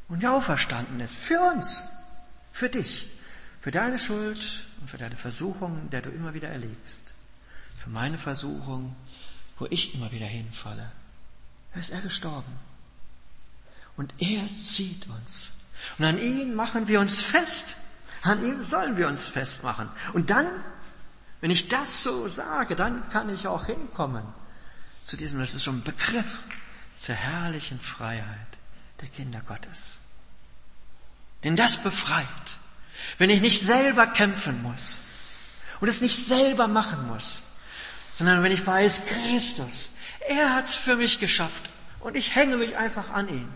Und 0.08 0.22
ja 0.22 0.32
auferstanden 0.32 1.00
ist. 1.00 1.16
Für 1.16 1.40
uns. 1.40 1.84
Für 2.52 2.68
dich. 2.68 3.10
Für 3.60 3.70
deine 3.70 3.98
Schuld 3.98 4.64
und 4.80 4.88
für 4.88 4.98
deine 4.98 5.16
Versuchung, 5.16 5.90
der 5.90 6.02
du 6.02 6.10
immer 6.10 6.34
wieder 6.34 6.48
erlegst. 6.48 7.14
Für 7.76 7.90
meine 7.90 8.16
Versuchung, 8.16 8.94
wo 9.58 9.66
ich 9.68 9.94
immer 9.94 10.12
wieder 10.12 10.26
hinfalle. 10.26 10.90
Da 11.76 11.80
ist 11.80 11.90
er 11.90 12.00
gestorben. 12.00 12.58
Und 13.98 14.14
er 14.18 14.48
zieht 14.58 15.06
uns. 15.08 15.66
Und 15.98 16.06
an 16.06 16.18
ihn 16.18 16.54
machen 16.54 16.88
wir 16.88 17.00
uns 17.00 17.20
fest. 17.20 17.76
An 18.22 18.42
ihm 18.42 18.64
sollen 18.64 18.96
wir 18.96 19.08
uns 19.08 19.26
festmachen. 19.26 19.90
Und 20.14 20.30
dann, 20.30 20.46
wenn 21.42 21.50
ich 21.50 21.68
das 21.68 22.02
so 22.02 22.28
sage, 22.28 22.76
dann 22.76 23.06
kann 23.10 23.28
ich 23.28 23.46
auch 23.46 23.66
hinkommen 23.66 24.24
zu 25.02 25.18
diesem, 25.18 25.38
das 25.38 25.54
ist 25.54 25.64
so 25.64 25.70
ein 25.70 25.82
Begriff 25.82 26.44
zur 26.96 27.14
herrlichen 27.14 27.78
Freiheit 27.78 28.48
der 29.02 29.08
Kinder 29.08 29.42
Gottes. 29.46 29.96
Denn 31.44 31.56
das 31.56 31.76
befreit, 31.76 32.58
wenn 33.18 33.28
ich 33.28 33.42
nicht 33.42 33.60
selber 33.60 34.06
kämpfen 34.06 34.62
muss 34.62 35.02
und 35.80 35.88
es 35.88 36.00
nicht 36.00 36.26
selber 36.26 36.68
machen 36.68 37.06
muss, 37.06 37.42
sondern 38.16 38.42
wenn 38.42 38.50
ich 38.50 38.66
weiß, 38.66 39.02
Christus, 39.08 39.90
er 40.28 40.54
hat's 40.54 40.74
für 40.74 40.96
mich 40.96 41.18
geschafft 41.18 41.68
und 42.00 42.16
ich 42.16 42.34
hänge 42.34 42.56
mich 42.56 42.76
einfach 42.76 43.10
an 43.10 43.28
ihn. 43.28 43.52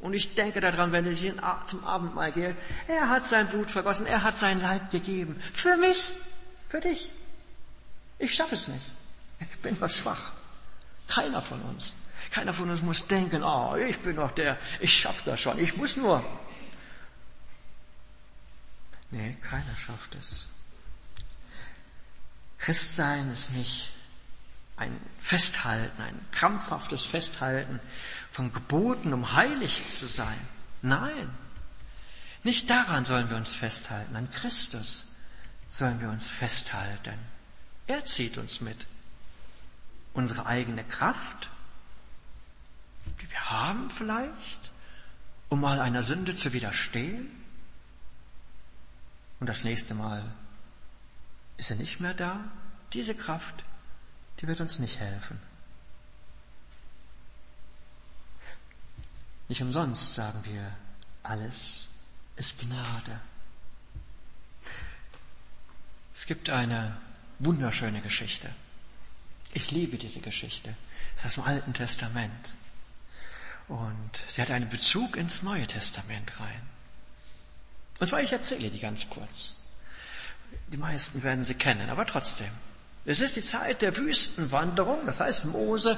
Und 0.00 0.12
ich 0.12 0.34
denke 0.34 0.60
daran, 0.60 0.92
wenn 0.92 1.10
ich 1.10 1.32
zum 1.66 1.84
Abendmahl 1.84 2.30
gehe, 2.30 2.54
er 2.86 3.08
hat 3.08 3.26
sein 3.26 3.48
Blut 3.48 3.70
vergossen, 3.70 4.06
er 4.06 4.22
hat 4.22 4.38
sein 4.38 4.60
Leib 4.60 4.90
gegeben. 4.90 5.42
Für 5.54 5.76
mich, 5.76 6.12
für 6.68 6.80
dich. 6.80 7.10
Ich 8.18 8.34
schaffe 8.34 8.54
es 8.54 8.68
nicht. 8.68 8.86
Ich 9.40 9.58
bin 9.58 9.76
nur 9.78 9.88
schwach. 9.88 10.32
Keiner 11.08 11.42
von 11.42 11.60
uns. 11.62 11.94
Keiner 12.30 12.52
von 12.52 12.70
uns 12.70 12.82
muss 12.82 13.06
denken, 13.06 13.42
oh, 13.42 13.74
ich 13.76 13.98
bin 14.00 14.16
doch 14.16 14.32
der, 14.32 14.58
ich 14.80 15.00
schaffe 15.00 15.24
das 15.24 15.40
schon, 15.40 15.58
ich 15.58 15.76
muss 15.76 15.96
nur. 15.96 16.24
Nee, 19.10 19.36
keiner 19.40 19.76
schafft 19.76 20.14
es. 20.16 20.48
Christsein 22.58 23.30
ist 23.30 23.52
nicht 23.52 23.90
ein 24.78 24.98
Festhalten, 25.18 26.00
ein 26.02 26.18
krampfhaftes 26.32 27.04
Festhalten 27.04 27.80
von 28.30 28.52
Geboten, 28.52 29.12
um 29.12 29.32
heilig 29.34 29.88
zu 29.88 30.06
sein. 30.06 30.38
Nein, 30.82 31.30
nicht 32.44 32.70
daran 32.70 33.04
sollen 33.04 33.28
wir 33.30 33.36
uns 33.36 33.52
festhalten, 33.52 34.14
an 34.16 34.30
Christus 34.30 35.14
sollen 35.68 36.00
wir 36.00 36.08
uns 36.08 36.30
festhalten. 36.30 37.18
Er 37.86 38.04
zieht 38.04 38.38
uns 38.38 38.60
mit. 38.60 38.86
Unsere 40.14 40.46
eigene 40.46 40.84
Kraft, 40.84 41.50
die 43.20 43.30
wir 43.30 43.50
haben 43.50 43.90
vielleicht, 43.90 44.72
um 45.48 45.60
mal 45.60 45.80
einer 45.80 46.02
Sünde 46.02 46.36
zu 46.36 46.52
widerstehen. 46.52 47.30
Und 49.40 49.48
das 49.48 49.64
nächste 49.64 49.94
Mal 49.94 50.24
ist 51.56 51.70
er 51.70 51.76
nicht 51.76 52.00
mehr 52.00 52.14
da. 52.14 52.40
Diese 52.92 53.14
Kraft 53.14 53.62
die 54.40 54.46
wird 54.46 54.60
uns 54.60 54.78
nicht 54.78 55.00
helfen. 55.00 55.40
Nicht 59.48 59.62
umsonst 59.62 60.14
sagen 60.14 60.44
wir, 60.44 60.76
alles 61.22 61.90
ist 62.36 62.58
Gnade. 62.58 63.20
Es 66.14 66.26
gibt 66.26 66.50
eine 66.50 67.00
wunderschöne 67.38 68.00
Geschichte. 68.00 68.50
Ich 69.54 69.70
liebe 69.70 69.96
diese 69.96 70.20
Geschichte. 70.20 70.74
Das 71.14 71.24
ist 71.24 71.38
aus 71.38 71.44
dem 71.44 71.44
Alten 71.44 71.72
Testament. 71.72 72.54
Und 73.68 74.10
sie 74.34 74.42
hat 74.42 74.50
einen 74.50 74.68
Bezug 74.68 75.16
ins 75.16 75.42
Neue 75.42 75.66
Testament 75.66 76.38
rein. 76.40 76.62
Und 77.98 78.06
zwar, 78.06 78.22
ich 78.22 78.32
erzähle 78.32 78.70
die 78.70 78.80
ganz 78.80 79.08
kurz. 79.08 79.56
Die 80.68 80.76
meisten 80.76 81.22
werden 81.22 81.44
sie 81.44 81.54
kennen, 81.54 81.90
aber 81.90 82.06
trotzdem. 82.06 82.50
Es 83.08 83.20
ist 83.20 83.36
die 83.36 83.42
Zeit 83.42 83.80
der 83.80 83.96
Wüstenwanderung, 83.96 85.06
das 85.06 85.20
heißt 85.20 85.46
Mose 85.46 85.96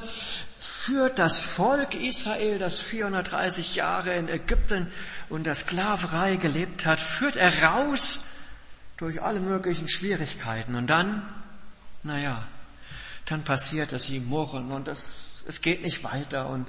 führt 0.61 1.19
das 1.19 1.41
Volk 1.41 1.97
Israel, 1.97 2.61
das 2.61 2.79
430 2.79 3.75
Jahre 3.75 4.15
in 4.15 4.29
Ägypten 4.29 4.93
unter 5.29 5.57
Sklaverei 5.57 6.37
gelebt 6.37 6.87
hat, 6.87 7.01
führt 7.01 7.35
er 7.35 7.65
raus 7.65 8.29
durch 8.97 9.23
alle 9.23 9.41
möglichen 9.41 9.89
Schwierigkeiten 9.89 10.77
und 10.77 10.87
dann, 10.87 11.29
naja, 12.05 12.45
dann 13.25 13.43
passiert 13.43 13.93
es, 13.93 14.05
sie 14.05 14.21
murren 14.21 14.71
und 14.71 14.87
das, 14.87 15.15
es 15.49 15.63
geht 15.63 15.83
nicht 15.83 16.05
weiter 16.05 16.49
und 16.49 16.69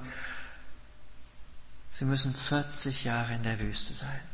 sie 1.92 2.06
müssen 2.06 2.34
40 2.34 3.04
Jahre 3.04 3.36
in 3.36 3.44
der 3.44 3.60
Wüste 3.60 3.94
sein. 3.94 4.31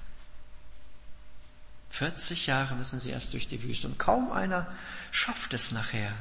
40 1.98 2.46
Jahre 2.46 2.76
müssen 2.76 3.00
sie 3.00 3.10
erst 3.10 3.34
durch 3.34 3.48
die 3.48 3.62
Wüste 3.64 3.88
und 3.88 3.98
kaum 3.98 4.32
einer 4.32 4.68
schafft 5.12 5.54
es 5.56 5.72
nachher. 5.72 6.14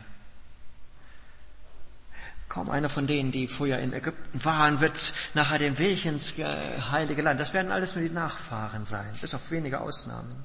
Kaum 2.48 2.70
einer 2.70 2.88
von 2.88 3.06
denen, 3.06 3.30
die 3.30 3.46
vorher 3.46 3.80
in 3.80 3.92
Ägypten 3.92 4.42
waren, 4.44 4.80
wird 4.80 5.12
nachher 5.34 5.58
dem 5.58 5.78
Weg 5.78 6.06
ins 6.06 6.34
heilige 6.90 7.20
Land. 7.20 7.40
Das 7.40 7.52
werden 7.52 7.72
alles 7.72 7.94
nur 7.94 8.08
die 8.08 8.14
Nachfahren 8.14 8.86
sein, 8.86 9.12
bis 9.20 9.34
auf 9.34 9.50
wenige 9.50 9.80
Ausnahmen. 9.80 10.44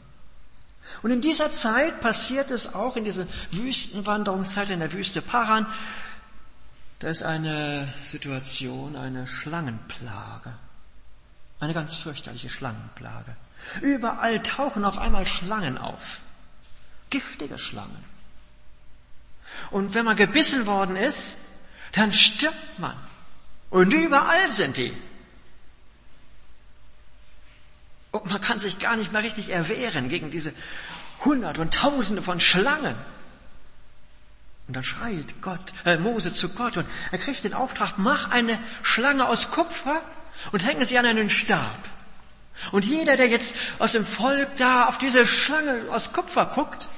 Und 1.02 1.12
in 1.12 1.22
dieser 1.22 1.52
Zeit 1.52 2.02
passiert 2.02 2.52
es 2.52 2.74
auch, 2.74 2.98
in 2.98 3.06
dieser 3.06 3.26
Wüstenwanderungszeit 3.52 4.72
in 4.72 4.80
der 4.80 4.92
Wüste 4.92 5.22
Paran, 5.22 5.66
da 7.00 7.08
ist 7.08 7.24
eine 7.24 7.94
Situation, 8.02 8.98
eine 8.98 9.28
Schlangenplage. 9.28 10.54
Eine 11.62 11.76
ganz 11.76 11.96
fürchterliche 11.96 12.50
Schlangenplage. 12.50 13.36
Überall 13.82 14.42
tauchen 14.42 14.84
auf 14.84 14.98
einmal 14.98 15.28
Schlangen 15.28 15.78
auf. 15.78 16.22
Giftige 17.12 17.60
Schlangen. 17.60 18.04
Und 19.70 19.94
wenn 19.94 20.04
man 20.04 20.18
gebissen 20.18 20.66
worden 20.66 20.96
ist, 20.96 21.38
dann 21.92 22.14
stirbt 22.14 22.80
man. 22.80 22.98
Und 23.70 23.94
überall 23.94 24.50
sind 24.50 24.78
die. 24.78 24.92
Und 28.10 28.26
man 28.26 28.42
kann 28.42 28.58
sich 28.58 28.80
gar 28.80 28.96
nicht 28.96 29.12
mehr 29.12 29.22
richtig 29.22 29.52
erwehren 29.52 30.10
gegen 30.10 30.32
diese 30.32 30.54
Hunderte 31.24 31.62
und 31.62 31.76
Tausende 31.76 32.24
von 32.24 32.40
Schlangen. 32.40 32.96
Und 34.68 34.76
dann 34.76 34.84
schreit 34.84 35.42
Gott, 35.42 35.74
äh, 35.86 35.98
Mose 35.98 36.34
zu 36.34 36.56
Gott 36.56 36.78
und 36.78 36.88
er 37.12 37.20
kriegt 37.20 37.44
den 37.44 37.54
Auftrag, 37.54 37.98
mach 37.98 38.32
eine 38.32 38.58
Schlange 38.82 39.28
aus 39.28 39.52
Kupfer 39.52 40.02
und 40.52 40.66
hänge 40.66 40.86
sie 40.86 40.98
an 40.98 41.06
einen 41.06 41.30
Stab. 41.30 41.90
Und 42.72 42.86
jeder, 42.86 43.18
der 43.18 43.28
jetzt 43.28 43.56
aus 43.80 43.94
dem 43.94 44.06
Volk 44.06 44.50
da 44.58 44.88
auf 44.88 44.98
diese 44.98 45.26
Schlange 45.26 45.92
aus 45.92 46.14
Kupfer 46.14 46.46
guckt, 46.46 46.90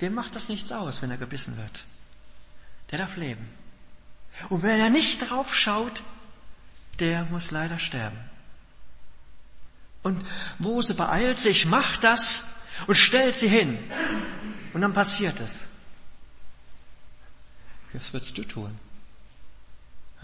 dem 0.00 0.14
macht 0.14 0.34
das 0.34 0.48
nichts 0.48 0.72
aus, 0.72 1.00
wenn 1.02 1.10
er 1.10 1.16
gebissen 1.16 1.56
wird. 1.56 1.84
Der 2.90 2.98
darf 2.98 3.16
leben. 3.16 3.48
Und 4.50 4.62
wenn 4.62 4.80
er 4.80 4.90
nicht 4.90 5.18
drauf 5.30 5.54
schaut, 5.54 6.02
der 7.00 7.24
muss 7.26 7.50
leider 7.50 7.78
sterben. 7.78 8.18
Und 10.02 10.24
Mose 10.58 10.94
beeilt 10.94 11.38
sich, 11.40 11.66
macht 11.66 12.04
das 12.04 12.66
und 12.86 12.94
stellt 12.96 13.34
sie 13.36 13.48
hin. 13.48 13.78
Und 14.72 14.82
dann 14.82 14.92
passiert 14.92 15.40
es. 15.40 15.70
Was 17.92 18.12
würdest 18.12 18.36
du 18.36 18.44
tun? 18.44 18.78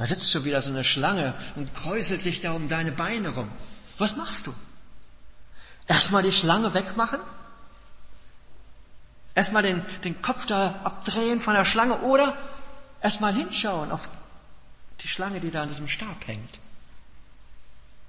Da 0.03 0.09
sitzt 0.09 0.32
schon 0.32 0.44
wieder 0.44 0.61
so 0.61 0.70
eine 0.70 0.82
Schlange 0.82 1.32
und 1.55 1.72
kräuselt 1.74 2.20
sich 2.20 2.40
da 2.40 2.50
um 2.50 2.66
deine 2.66 2.90
Beine 2.90 3.28
rum. 3.28 3.48
Was 3.98 4.16
machst 4.16 4.48
du? 4.48 4.55
Erstmal 5.86 6.24
die 6.24 6.32
Schlange 6.32 6.74
wegmachen? 6.74 7.20
Erstmal 9.36 9.62
den, 9.62 9.80
den 10.03 10.20
Kopf 10.20 10.44
da 10.46 10.80
abdrehen 10.82 11.38
von 11.38 11.55
der 11.55 11.64
Schlange 11.64 12.00
oder 12.00 12.36
erstmal 13.00 13.32
hinschauen 13.32 13.92
auf 13.92 14.11
die 15.03 15.07
Schlange, 15.07 15.38
die 15.38 15.53
da 15.53 15.62
an 15.62 15.68
diesem 15.68 15.86
Stab 15.86 16.26
hängt. 16.26 16.59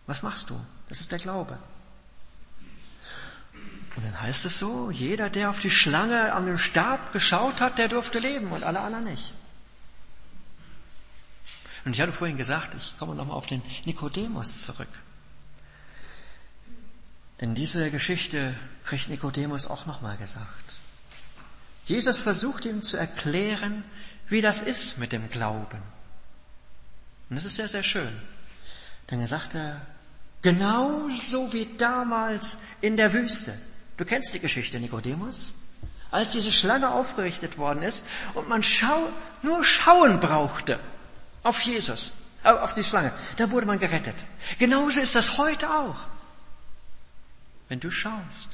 Was 0.08 0.24
machst 0.24 0.50
du? 0.50 0.60
Das 0.90 1.00
ist 1.00 1.12
der 1.12 1.20
Glaube. 1.20 1.60
Und 3.96 4.04
dann 4.04 4.20
heißt 4.20 4.46
es 4.46 4.58
so, 4.58 4.90
jeder, 4.90 5.30
der 5.30 5.52
auf 5.52 5.60
die 5.60 5.70
Schlange 5.70 6.34
an 6.34 6.48
dem 6.48 6.58
Stab 6.58 7.14
geschaut 7.14 7.62
hat, 7.62 7.78
der 7.78 7.88
durfte 7.88 8.18
leben 8.18 8.48
und 8.48 8.64
alle 8.64 8.80
anderen 8.80 9.06
nicht. 9.06 9.36
Und 11.86 11.94
ich 11.94 12.02
hatte 12.02 12.14
vorhin 12.14 12.38
gesagt, 12.38 12.76
ich 12.76 12.98
komme 12.98 13.16
nochmal 13.16 13.36
auf 13.36 13.48
den 13.48 13.62
Nikodemus 13.86 14.62
zurück. 14.62 14.88
Denn 17.42 17.56
diese 17.56 17.92
Geschichte 17.92 18.56
kriegt 18.86 19.10
Nikodemus 19.10 19.68
auch 19.68 19.86
nochmal 19.86 20.16
gesagt. 20.18 20.80
Jesus 21.86 22.22
versucht 22.22 22.64
ihm 22.66 22.82
zu 22.82 22.96
erklären, 22.96 23.84
wie 24.30 24.42
das 24.42 24.62
ist 24.62 24.98
mit 24.98 25.12
dem 25.12 25.30
Glauben. 25.30 25.82
Und 27.30 27.36
das 27.36 27.44
ist 27.44 27.56
sehr, 27.56 27.68
sehr 27.68 27.84
schön. 27.84 28.22
Denn 29.12 29.20
er 29.20 29.28
sagte, 29.28 29.82
genauso 30.42 31.52
wie 31.52 31.68
damals 31.78 32.62
in 32.80 32.96
der 32.96 33.12
Wüste. 33.12 33.54
Du 33.98 34.06
kennst 34.06 34.34
die 34.34 34.40
Geschichte, 34.40 34.80
Nikodemus? 34.80 35.56
Als 36.12 36.32
diese 36.32 36.52
Schlange 36.52 36.92
aufgerichtet 36.92 37.58
worden 37.58 37.84
ist 37.84 38.06
und 38.36 38.48
man 38.48 38.64
schau, 38.64 39.10
nur 39.42 39.66
schauen 39.66 40.22
brauchte 40.22 40.80
auf 41.44 41.62
Jesus, 41.62 42.14
auf 42.44 42.74
die 42.74 42.84
Schlange, 42.84 43.12
da 43.38 43.50
wurde 43.52 43.66
man 43.66 43.80
gerettet. 43.80 44.16
Genauso 44.60 45.00
ist 45.00 45.16
das 45.16 45.38
heute 45.38 45.70
auch. 45.70 46.02
Wenn 47.70 47.80
du 47.80 47.92
schaust 47.92 48.50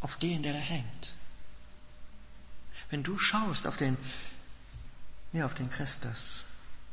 auf 0.00 0.16
den, 0.16 0.42
der 0.42 0.52
da 0.52 0.58
hängt. 0.58 1.14
Wenn 2.90 3.02
du 3.02 3.18
schaust 3.18 3.66
auf 3.66 3.76
den, 3.76 3.96
ja, 5.32 5.46
auf 5.46 5.54
den 5.54 5.70
Christus, 5.70 6.44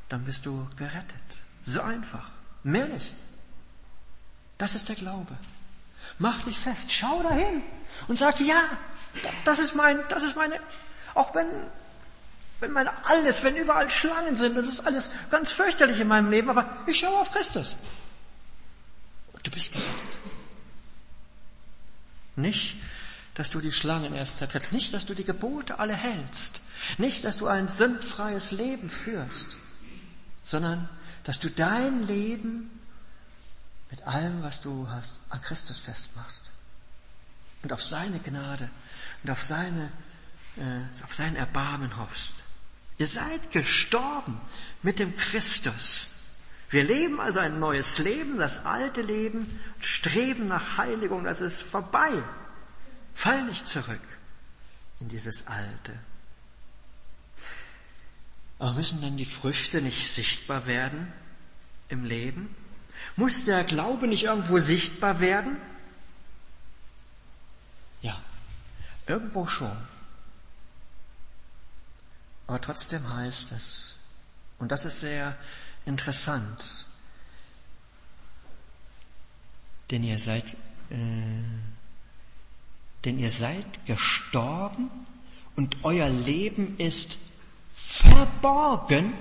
dann 0.07 0.23
bist 0.25 0.45
du 0.45 0.67
gerettet. 0.77 1.43
So 1.63 1.81
einfach. 1.81 2.29
Mehr 2.63 2.87
nicht. 2.87 3.15
Das 4.57 4.75
ist 4.75 4.89
der 4.89 4.95
Glaube. 4.95 5.37
Mach 6.17 6.43
dich 6.43 6.57
fest, 6.57 6.91
schau 6.91 7.23
dahin 7.23 7.61
und 8.07 8.17
sag, 8.17 8.39
ja, 8.39 8.61
das 9.43 9.59
ist 9.59 9.75
mein, 9.75 9.99
das 10.09 10.23
ist 10.23 10.35
meine, 10.35 10.59
auch 11.13 11.33
wenn, 11.35 11.47
wenn 12.59 12.71
mein 12.71 12.87
alles, 12.87 13.43
wenn 13.43 13.55
überall 13.55 13.89
Schlangen 13.89 14.35
sind 14.35 14.57
und 14.57 14.65
das 14.65 14.75
ist 14.75 14.85
alles 14.85 15.11
ganz 15.29 15.51
fürchterlich 15.51 15.99
in 15.99 16.07
meinem 16.07 16.29
Leben, 16.29 16.49
aber 16.49 16.83
ich 16.87 16.99
schaue 16.99 17.17
auf 17.17 17.31
Christus. 17.31 17.77
Und 19.31 19.45
du 19.45 19.51
bist 19.51 19.73
gerettet. 19.73 20.19
Nicht, 22.35 22.77
dass 23.35 23.49
du 23.49 23.61
die 23.61 23.71
Schlangen 23.71 24.13
erst 24.13 24.37
zertrittst, 24.37 24.73
nicht, 24.73 24.93
dass 24.93 25.05
du 25.05 25.13
die 25.13 25.23
Gebote 25.23 25.79
alle 25.79 25.95
hältst, 25.95 26.61
nicht, 26.97 27.23
dass 27.23 27.37
du 27.37 27.47
ein 27.47 27.69
sündfreies 27.69 28.51
Leben 28.51 28.89
führst, 28.89 29.57
sondern 30.43 30.89
dass 31.23 31.39
du 31.39 31.49
dein 31.49 32.05
Leben 32.07 32.69
mit 33.91 34.03
allem, 34.03 34.43
was 34.43 34.61
du 34.61 34.87
hast, 34.89 35.21
an 35.29 35.41
Christus 35.41 35.77
festmachst 35.77 36.51
und 37.63 37.73
auf 37.73 37.83
seine 37.83 38.19
Gnade 38.19 38.69
und 39.23 39.29
auf 39.29 39.41
seine, 39.41 39.91
äh, 40.57 41.03
auf 41.03 41.15
sein 41.15 41.35
Erbarmen 41.35 41.97
hoffst. 41.97 42.35
Ihr 42.99 43.07
seid 43.07 43.51
gestorben 43.51 44.39
mit 44.83 44.99
dem 44.99 45.15
Christus. 45.15 46.41
Wir 46.69 46.83
leben 46.83 47.19
also 47.19 47.39
ein 47.39 47.57
neues 47.57 47.97
Leben, 47.97 48.37
das 48.37 48.65
alte 48.65 49.01
Leben, 49.01 49.59
streben 49.79 50.47
nach 50.47 50.77
Heiligung, 50.77 51.23
das 51.23 51.41
ist 51.41 51.61
vorbei. 51.61 52.11
Fall 53.15 53.45
nicht 53.45 53.67
zurück 53.67 54.01
in 54.99 55.07
dieses 55.07 55.47
Alte. 55.47 55.97
Aber 58.59 58.73
müssen 58.73 59.01
dann 59.01 59.15
die 59.15 59.25
Früchte 59.25 59.81
nicht 59.81 60.11
sichtbar 60.11 60.67
werden 60.67 61.11
im 61.87 62.03
Leben? 62.03 62.53
Muss 63.15 63.45
der 63.45 63.63
Glaube 63.63 64.07
nicht 64.07 64.25
irgendwo 64.25 64.59
sichtbar 64.59 65.21
werden? 65.21 65.55
Ja, 68.01 68.21
irgendwo 69.07 69.47
schon. 69.47 69.75
Aber 72.49 72.59
trotzdem 72.59 73.07
heißt 73.07 73.51
es, 73.51 73.97
und 74.57 74.71
das 74.71 74.83
ist 74.83 75.01
sehr 75.01 75.37
interessant, 75.85 76.87
denn 79.91 80.03
ihr 80.03 80.17
seid, 80.17 80.53
äh, 80.89 80.95
denn 83.05 83.19
ihr 83.19 83.29
seid 83.29 83.85
gestorben 83.85 84.89
und 85.57 85.77
euer 85.83 86.09
Leben 86.09 86.75
ist 86.79 87.19
verborgen 87.75 89.13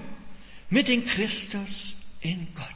mit 0.71 0.89
dem 0.89 1.05
Christus 1.05 1.97
in 2.21 2.51
Gott. 2.55 2.67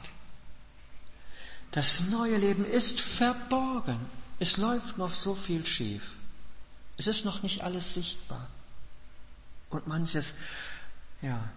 Das 1.71 2.09
neue 2.09 2.37
Leben 2.37 2.63
ist 2.63 3.01
verborgen. 3.01 4.05
Es 4.37 4.57
läuft 4.57 4.99
noch 4.99 5.13
so 5.13 5.33
viel 5.33 5.65
schief. 5.65 6.11
Es 6.97 7.07
ist 7.07 7.25
noch 7.25 7.41
nicht 7.41 7.63
alles 7.63 7.95
sichtbar. 7.95 8.47
Und 9.73 9.87
manches, 9.87 10.35
ja, 11.23 11.49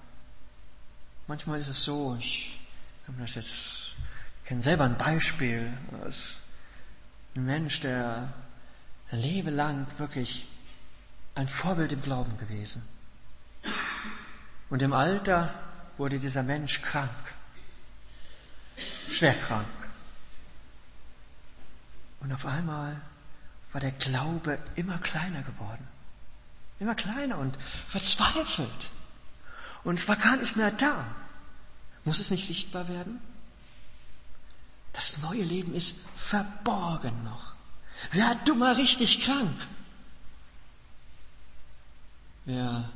manchmal 1.27 1.61
ist 1.61 1.69
es 1.69 1.83
so, 1.83 2.17
ich 2.19 2.59
kann 3.05 3.14
das 3.19 3.35
jetzt, 3.35 3.95
ich 4.43 4.49
kenne 4.49 4.62
selber 4.62 4.85
ein 4.85 4.97
Beispiel, 4.97 5.71
ein 7.35 7.45
Mensch, 7.45 7.81
der 7.81 8.33
ein 9.11 9.19
Leben 9.19 9.55
lang 9.55 9.87
wirklich 9.99 10.49
ein 11.35 11.47
Vorbild 11.47 11.93
im 11.93 12.01
Glauben 12.01 12.39
gewesen. 12.39 12.89
Und 14.71 14.81
im 14.81 14.95
Alter 14.95 15.53
wurde 15.99 16.19
dieser 16.19 16.43
Mensch 16.43 16.81
krank, 16.81 17.11
schwer 19.11 19.35
krank. 19.35 19.67
Und 22.21 22.33
auf 22.33 22.47
einmal 22.47 22.99
war 23.73 23.81
der 23.83 23.93
Glaube 23.93 24.59
immer 24.75 24.97
kleiner 24.99 25.43
geworden. 25.43 25.87
Immer 26.79 26.95
kleiner 26.95 27.39
und 27.39 27.57
verzweifelt. 27.89 28.91
Und 29.85 30.07
war 30.09 30.16
gar 30.16 30.37
nicht 30.37 30.57
mehr 30.57 30.70
da. 30.70 31.07
Muss 32.05 32.18
es 32.18 32.31
nicht 32.31 32.47
sichtbar 32.47 32.89
werden? 32.89 33.20
Das 34.93 35.18
neue 35.18 35.43
Leben 35.43 35.74
ist 35.74 35.97
verborgen 36.16 37.24
noch. 37.24 37.55
Wer 38.12 38.35
du 38.45 38.55
mal 38.55 38.74
richtig 38.74 39.22
krank? 39.22 39.66
Wer 42.45 42.89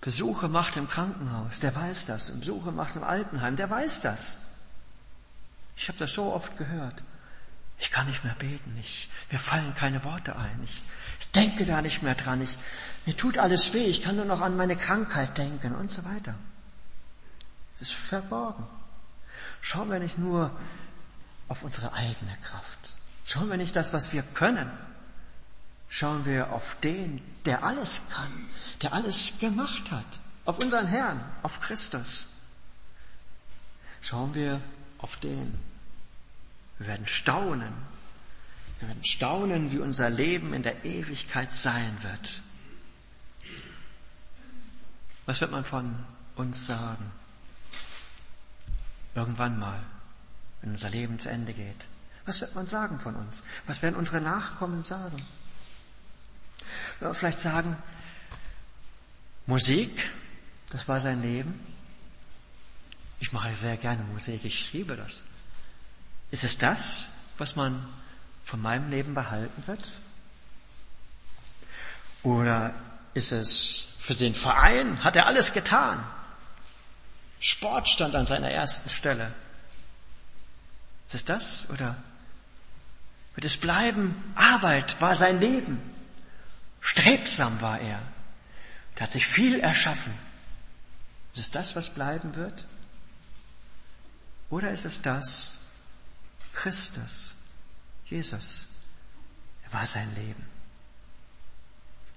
Besuche 0.00 0.48
macht 0.48 0.76
im 0.76 0.86
Krankenhaus, 0.86 1.60
der 1.60 1.74
weiß 1.74 2.06
das. 2.06 2.30
Und 2.30 2.40
Besuche 2.40 2.72
macht 2.72 2.94
im 2.96 3.04
Altenheim, 3.04 3.56
der 3.56 3.70
weiß 3.70 4.02
das. 4.02 4.38
Ich 5.76 5.88
habe 5.88 5.98
das 5.98 6.12
so 6.12 6.32
oft 6.32 6.56
gehört. 6.58 7.02
Ich 7.78 7.90
kann 7.90 8.06
nicht 8.06 8.22
mehr 8.22 8.34
beten. 8.34 8.76
Ich, 8.78 9.08
mir 9.30 9.38
fallen 9.38 9.74
keine 9.74 10.04
Worte 10.04 10.36
ein. 10.36 10.60
Ich, 10.62 10.82
ich 11.24 11.30
denke 11.30 11.64
da 11.64 11.82
nicht 11.82 12.02
mehr 12.02 12.14
dran. 12.14 12.40
Ich, 12.40 12.58
mir 13.06 13.16
tut 13.16 13.38
alles 13.38 13.72
weh. 13.72 13.84
Ich 13.84 14.02
kann 14.02 14.16
nur 14.16 14.24
noch 14.24 14.40
an 14.40 14.56
meine 14.56 14.76
Krankheit 14.76 15.36
denken 15.36 15.74
und 15.74 15.90
so 15.90 16.04
weiter. 16.04 16.34
Es 17.74 17.82
ist 17.82 17.92
verborgen. 17.92 18.66
Schauen 19.60 19.90
wir 19.90 19.98
nicht 19.98 20.18
nur 20.18 20.50
auf 21.48 21.62
unsere 21.62 21.92
eigene 21.92 22.36
Kraft. 22.42 22.94
Schauen 23.24 23.50
wir 23.50 23.56
nicht 23.56 23.74
das, 23.74 23.92
was 23.92 24.12
wir 24.12 24.22
können, 24.22 24.70
Schauen 25.88 26.26
wir 26.26 26.52
auf 26.52 26.76
den, 26.80 27.20
der 27.44 27.62
alles 27.62 28.02
kann, 28.10 28.48
der 28.82 28.92
alles 28.94 29.38
gemacht 29.38 29.92
hat, 29.92 30.18
auf 30.44 30.58
unseren 30.58 30.88
Herrn, 30.88 31.24
auf 31.44 31.60
Christus. 31.60 32.26
Schauen 34.00 34.34
wir 34.34 34.60
auf 34.98 35.16
den. 35.18 35.56
Wir 36.78 36.88
werden 36.88 37.06
staunen. 37.06 37.72
Wir 38.80 38.88
werden 38.88 39.04
staunen, 39.04 39.70
wie 39.72 39.78
unser 39.78 40.10
Leben 40.10 40.52
in 40.52 40.62
der 40.62 40.84
Ewigkeit 40.84 41.54
sein 41.54 41.96
wird. 42.02 42.42
Was 45.26 45.40
wird 45.40 45.50
man 45.50 45.64
von 45.64 45.94
uns 46.36 46.66
sagen? 46.66 47.10
Irgendwann 49.14 49.58
mal, 49.58 49.82
wenn 50.60 50.72
unser 50.72 50.90
Leben 50.90 51.18
zu 51.18 51.30
Ende 51.30 51.54
geht. 51.54 51.88
Was 52.26 52.40
wird 52.40 52.54
man 52.54 52.66
sagen 52.66 52.98
von 52.98 53.14
uns? 53.14 53.44
Was 53.66 53.82
werden 53.82 53.96
unsere 53.96 54.20
Nachkommen 54.20 54.82
sagen? 54.82 55.16
Vielleicht 57.12 57.40
sagen, 57.40 57.76
Musik, 59.46 60.10
das 60.70 60.88
war 60.88 61.00
sein 61.00 61.22
Leben. 61.22 61.60
Ich 63.20 63.32
mache 63.32 63.54
sehr 63.56 63.76
gerne 63.76 64.02
Musik, 64.04 64.44
ich 64.44 64.72
liebe 64.72 64.96
das. 64.96 65.22
Ist 66.30 66.44
es 66.44 66.58
das, 66.58 67.08
was 67.38 67.56
man 67.56 67.86
von 68.44 68.60
meinem 68.60 68.90
Leben 68.90 69.14
behalten 69.14 69.66
wird? 69.66 69.90
Oder 72.22 72.74
ist 73.14 73.32
es 73.32 73.94
für 73.98 74.14
den 74.14 74.34
Verein, 74.34 75.02
hat 75.04 75.16
er 75.16 75.26
alles 75.26 75.52
getan? 75.52 76.04
Sport 77.40 77.88
stand 77.88 78.14
an 78.14 78.26
seiner 78.26 78.50
ersten 78.50 78.88
Stelle. 78.88 79.34
Ist 81.08 81.14
es 81.14 81.24
das 81.24 81.70
oder 81.70 81.96
wird 83.34 83.44
es 83.44 83.56
bleiben? 83.56 84.32
Arbeit 84.34 85.00
war 85.00 85.16
sein 85.16 85.40
Leben. 85.40 85.80
Strebsam 86.80 87.60
war 87.60 87.80
er. 87.80 88.00
Er 88.96 89.02
hat 89.02 89.12
sich 89.12 89.26
viel 89.26 89.60
erschaffen. 89.60 90.14
Ist 91.34 91.40
es 91.40 91.50
das, 91.50 91.76
was 91.76 91.90
bleiben 91.90 92.36
wird? 92.36 92.66
Oder 94.50 94.70
ist 94.70 94.84
es 94.84 95.02
das, 95.02 95.58
Christus, 96.54 97.33
Jesus, 98.06 98.68
er 99.64 99.72
war 99.72 99.86
sein 99.86 100.12
Leben. 100.14 100.44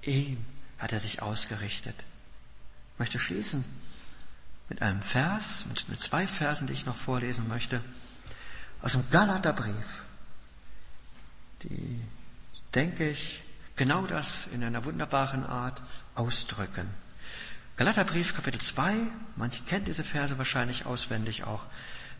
Ihn 0.01 0.45
hat 0.77 0.93
er 0.93 0.99
sich 0.99 1.21
ausgerichtet. 1.21 2.05
Ich 2.93 2.99
möchte 2.99 3.19
schließen 3.19 3.63
mit 4.69 4.81
einem 4.81 5.01
Vers, 5.01 5.65
mit, 5.67 5.87
mit 5.89 5.99
zwei 5.99 6.27
Versen, 6.27 6.67
die 6.67 6.73
ich 6.73 6.85
noch 6.85 6.95
vorlesen 6.95 7.47
möchte, 7.47 7.81
aus 8.81 8.93
dem 8.93 9.09
Galaterbrief, 9.09 10.03
die, 11.63 12.01
denke 12.75 13.09
ich, 13.09 13.43
genau 13.75 14.05
das 14.05 14.47
in 14.47 14.63
einer 14.63 14.85
wunderbaren 14.85 15.45
Art 15.45 15.81
ausdrücken. 16.15 16.89
Galaterbrief 17.77 18.35
Kapitel 18.35 18.59
2, 18.59 18.95
manche 19.35 19.63
kennt 19.63 19.87
diese 19.87 20.03
Verse 20.03 20.37
wahrscheinlich 20.37 20.85
auswendig 20.85 21.43
auch, 21.43 21.65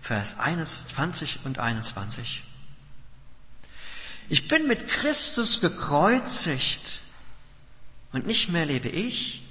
Vers 0.02 0.38
21 0.40 1.46
und 1.46 1.60
21. 1.60 2.44
Ich 4.30 4.48
bin 4.48 4.68
mit 4.68 4.88
Christus 4.88 5.62
gekreuzigt 5.62 7.02
und 8.12 8.28
nicht 8.28 8.50
mehr 8.50 8.66
lebe 8.66 8.90
ich, 8.90 9.44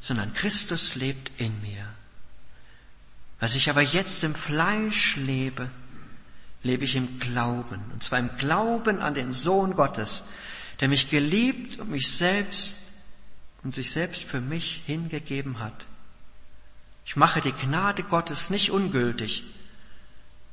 sondern 0.00 0.32
Christus 0.32 0.94
lebt 0.94 1.30
in 1.38 1.60
mir. 1.60 1.84
Was 3.40 3.54
ich 3.54 3.68
aber 3.68 3.82
jetzt 3.82 4.24
im 4.24 4.34
Fleisch 4.34 5.16
lebe, 5.16 5.70
lebe 6.62 6.84
ich 6.84 6.96
im 6.96 7.18
Glauben, 7.18 7.82
und 7.92 8.02
zwar 8.02 8.18
im 8.18 8.30
Glauben 8.38 9.00
an 9.00 9.14
den 9.14 9.32
Sohn 9.32 9.74
Gottes, 9.74 10.24
der 10.80 10.88
mich 10.88 11.10
geliebt 11.10 11.78
und 11.78 11.90
mich 11.90 12.10
selbst 12.10 12.76
und 13.62 13.74
sich 13.74 13.90
selbst 13.90 14.22
für 14.22 14.40
mich 14.40 14.82
hingegeben 14.86 15.58
hat. 15.58 15.86
Ich 17.04 17.16
mache 17.16 17.40
die 17.40 17.52
Gnade 17.52 18.02
Gottes 18.02 18.48
nicht 18.50 18.70
ungültig, 18.70 19.44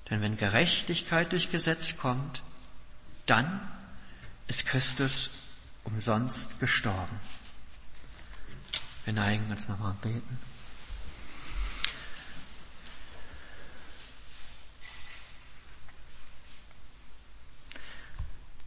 denn 0.10 0.22
wenn 0.22 0.38
Gerechtigkeit 0.38 1.32
durch 1.32 1.50
Gesetz 1.50 1.98
kommt, 1.98 2.42
dann 3.26 3.62
ist 4.48 4.66
Christus 4.66 5.30
umsonst 5.84 6.60
gestorben. 6.60 7.20
Wir 9.06 9.14
neigen 9.14 9.50
uns 9.52 9.68
nochmal 9.68 9.96
beten. 10.02 10.40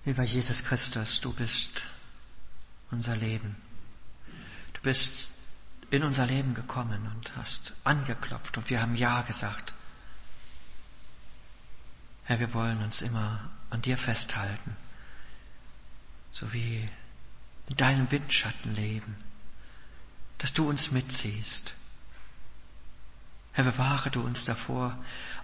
Lieber 0.05 0.23
Jesus 0.23 0.63
Christus, 0.63 1.21
du 1.21 1.33
bist 1.33 1.83
unser 2.93 3.17
Leben. 3.17 3.57
Du 4.75 4.81
bist 4.83 5.31
in 5.91 6.05
unser 6.05 6.27
Leben 6.27 6.55
gekommen 6.55 7.11
und 7.15 7.37
hast 7.37 7.73
angeklopft 7.83 8.57
und 8.57 8.71
wir 8.71 8.81
haben 8.81 8.95
Ja 8.95 9.23
gesagt. 9.23 9.75
Herr, 12.25 12.39
wir 12.41 12.55
wollen 12.55 12.83
uns 12.83 13.03
immer 13.03 13.51
an 13.71 13.83
dir 13.83 13.99
festhalten, 13.99 14.77
so 16.33 16.53
wie 16.53 16.89
in 17.69 17.77
deinem 17.77 18.11
Windschatten 18.11 18.75
leben, 18.75 19.17
dass 20.39 20.53
du 20.53 20.69
uns 20.69 20.93
mitziehst. 20.93 21.75
Herr, 23.53 23.65
bewahre 23.65 24.11
du 24.11 24.21
uns 24.21 24.45
davor, 24.45 24.97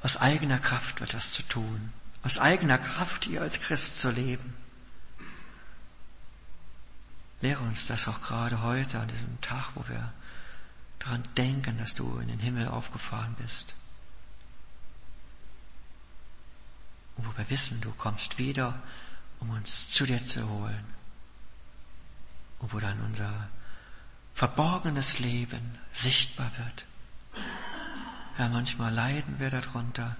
aus 0.02 0.18
eigener 0.18 0.58
Kraft 0.58 1.00
etwas 1.00 1.32
zu 1.32 1.42
tun, 1.44 1.92
aus 2.22 2.38
eigener 2.38 2.78
Kraft 2.78 3.24
hier 3.24 3.40
als 3.40 3.60
Christ 3.60 3.98
zu 3.98 4.10
leben. 4.10 4.54
Lehre 7.40 7.62
uns 7.64 7.86
das 7.86 8.06
auch 8.06 8.20
gerade 8.20 8.62
heute 8.62 9.00
an 9.00 9.08
diesem 9.08 9.40
Tag, 9.40 9.70
wo 9.74 9.88
wir 9.88 10.12
daran 11.00 11.24
denken, 11.36 11.78
dass 11.78 11.94
du 11.94 12.18
in 12.18 12.28
den 12.28 12.38
Himmel 12.38 12.68
aufgefahren 12.68 13.34
bist. 13.40 13.74
Wo 17.32 17.38
wir 17.38 17.50
wissen, 17.50 17.80
du 17.80 17.92
kommst 17.92 18.38
wieder, 18.38 18.80
um 19.40 19.50
uns 19.50 19.90
zu 19.90 20.06
dir 20.06 20.24
zu 20.24 20.48
holen. 20.48 20.84
Und 22.58 22.72
wo 22.72 22.78
dann 22.78 23.00
unser 23.00 23.48
verborgenes 24.34 25.18
Leben 25.18 25.78
sichtbar 25.92 26.50
wird. 26.58 26.86
Ja, 28.38 28.48
manchmal 28.48 28.92
leiden 28.92 29.38
wir 29.38 29.50
darunter, 29.50 30.16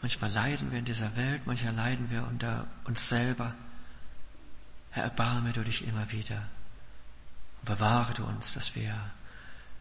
Manchmal 0.00 0.30
leiden 0.30 0.70
wir 0.70 0.78
in 0.78 0.84
dieser 0.84 1.16
Welt, 1.16 1.46
manchmal 1.46 1.74
leiden 1.74 2.10
wir 2.10 2.24
unter 2.24 2.66
uns 2.84 3.08
selber. 3.08 3.54
Herr, 4.90 5.04
erbarme 5.04 5.52
du 5.52 5.64
dich 5.64 5.86
immer 5.86 6.10
wieder 6.12 6.48
und 7.58 7.64
bewahre 7.64 8.14
du 8.14 8.24
uns, 8.24 8.54
dass 8.54 8.76
wir 8.76 8.94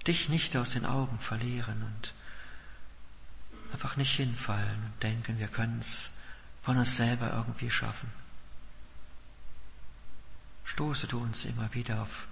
dich 0.07 0.29
nicht 0.29 0.57
aus 0.57 0.71
den 0.71 0.85
Augen 0.85 1.19
verlieren 1.19 1.83
und 1.83 2.13
einfach 3.71 3.95
nicht 3.95 4.15
hinfallen 4.15 4.83
und 4.85 5.03
denken, 5.03 5.39
wir 5.39 5.47
können 5.47 5.79
es 5.79 6.11
von 6.61 6.77
uns 6.77 6.97
selber 6.97 7.31
irgendwie 7.33 7.71
schaffen. 7.71 8.11
Stoße 10.65 11.07
du 11.07 11.19
uns 11.19 11.45
immer 11.45 11.73
wieder 11.73 12.01
auf, 12.01 12.27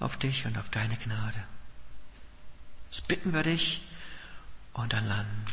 auf 0.00 0.16
dich 0.16 0.46
und 0.46 0.56
auf 0.56 0.70
deine 0.70 0.96
Gnade. 0.96 1.42
Das 2.90 3.02
bitten 3.02 3.32
wir 3.32 3.42
dich 3.42 3.82
und 4.72 4.92
dann 4.92 5.06
landen 5.06 5.44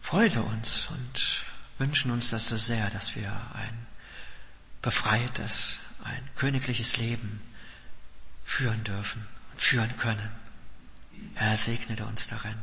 freuen 0.00 0.38
uns 0.38 0.88
und 0.88 1.44
wünschen 1.78 2.10
uns 2.10 2.30
das 2.30 2.48
so 2.48 2.56
sehr, 2.56 2.90
dass 2.90 3.14
wir 3.14 3.30
ein 3.54 3.86
befreites, 4.82 5.78
ein 6.02 6.28
königliches 6.36 6.96
Leben 6.96 7.40
führen 8.42 8.82
dürfen 8.82 9.26
und 9.52 9.60
führen 9.60 9.96
können. 9.98 10.30
Herr, 11.34 11.56
segne 11.56 12.04
uns 12.06 12.28
darin. 12.28 12.56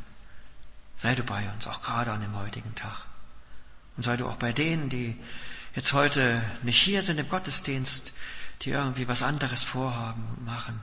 Sei 0.98 1.16
du 1.16 1.24
bei 1.24 1.50
uns, 1.52 1.68
auch 1.68 1.82
gerade 1.82 2.12
an 2.12 2.22
dem 2.22 2.36
heutigen 2.36 2.76
Tag. 2.76 3.06
Und 3.96 4.04
sei 4.04 4.18
du 4.18 4.28
auch 4.28 4.36
bei 4.36 4.52
denen, 4.52 4.90
die 4.90 5.18
jetzt 5.74 5.94
heute 5.94 6.44
nicht 6.64 6.82
hier 6.82 7.02
sind 7.02 7.20
im 7.20 7.30
Gottesdienst, 7.30 8.14
die 8.64 8.72
irgendwie 8.72 9.08
was 9.08 9.24
anderes 9.24 9.64
vorhaben 9.64 10.28
und 10.36 10.46
machen. 10.46 10.82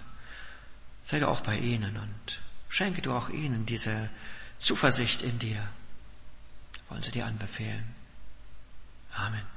Sei 1.03 1.19
du 1.19 1.29
auch 1.29 1.41
bei 1.41 1.59
ihnen 1.59 1.97
und 1.97 2.41
schenke 2.71 3.03
du 3.03 3.13
auch 3.13 3.29
ihnen 3.29 3.67
diese 3.67 4.09
Zuversicht 4.59 5.21
in 5.23 5.39
dir 5.39 5.69
wollen 6.89 7.03
sie 7.03 7.11
dir 7.11 7.27
anbefehlen. 7.27 7.85
Amen. 9.15 9.54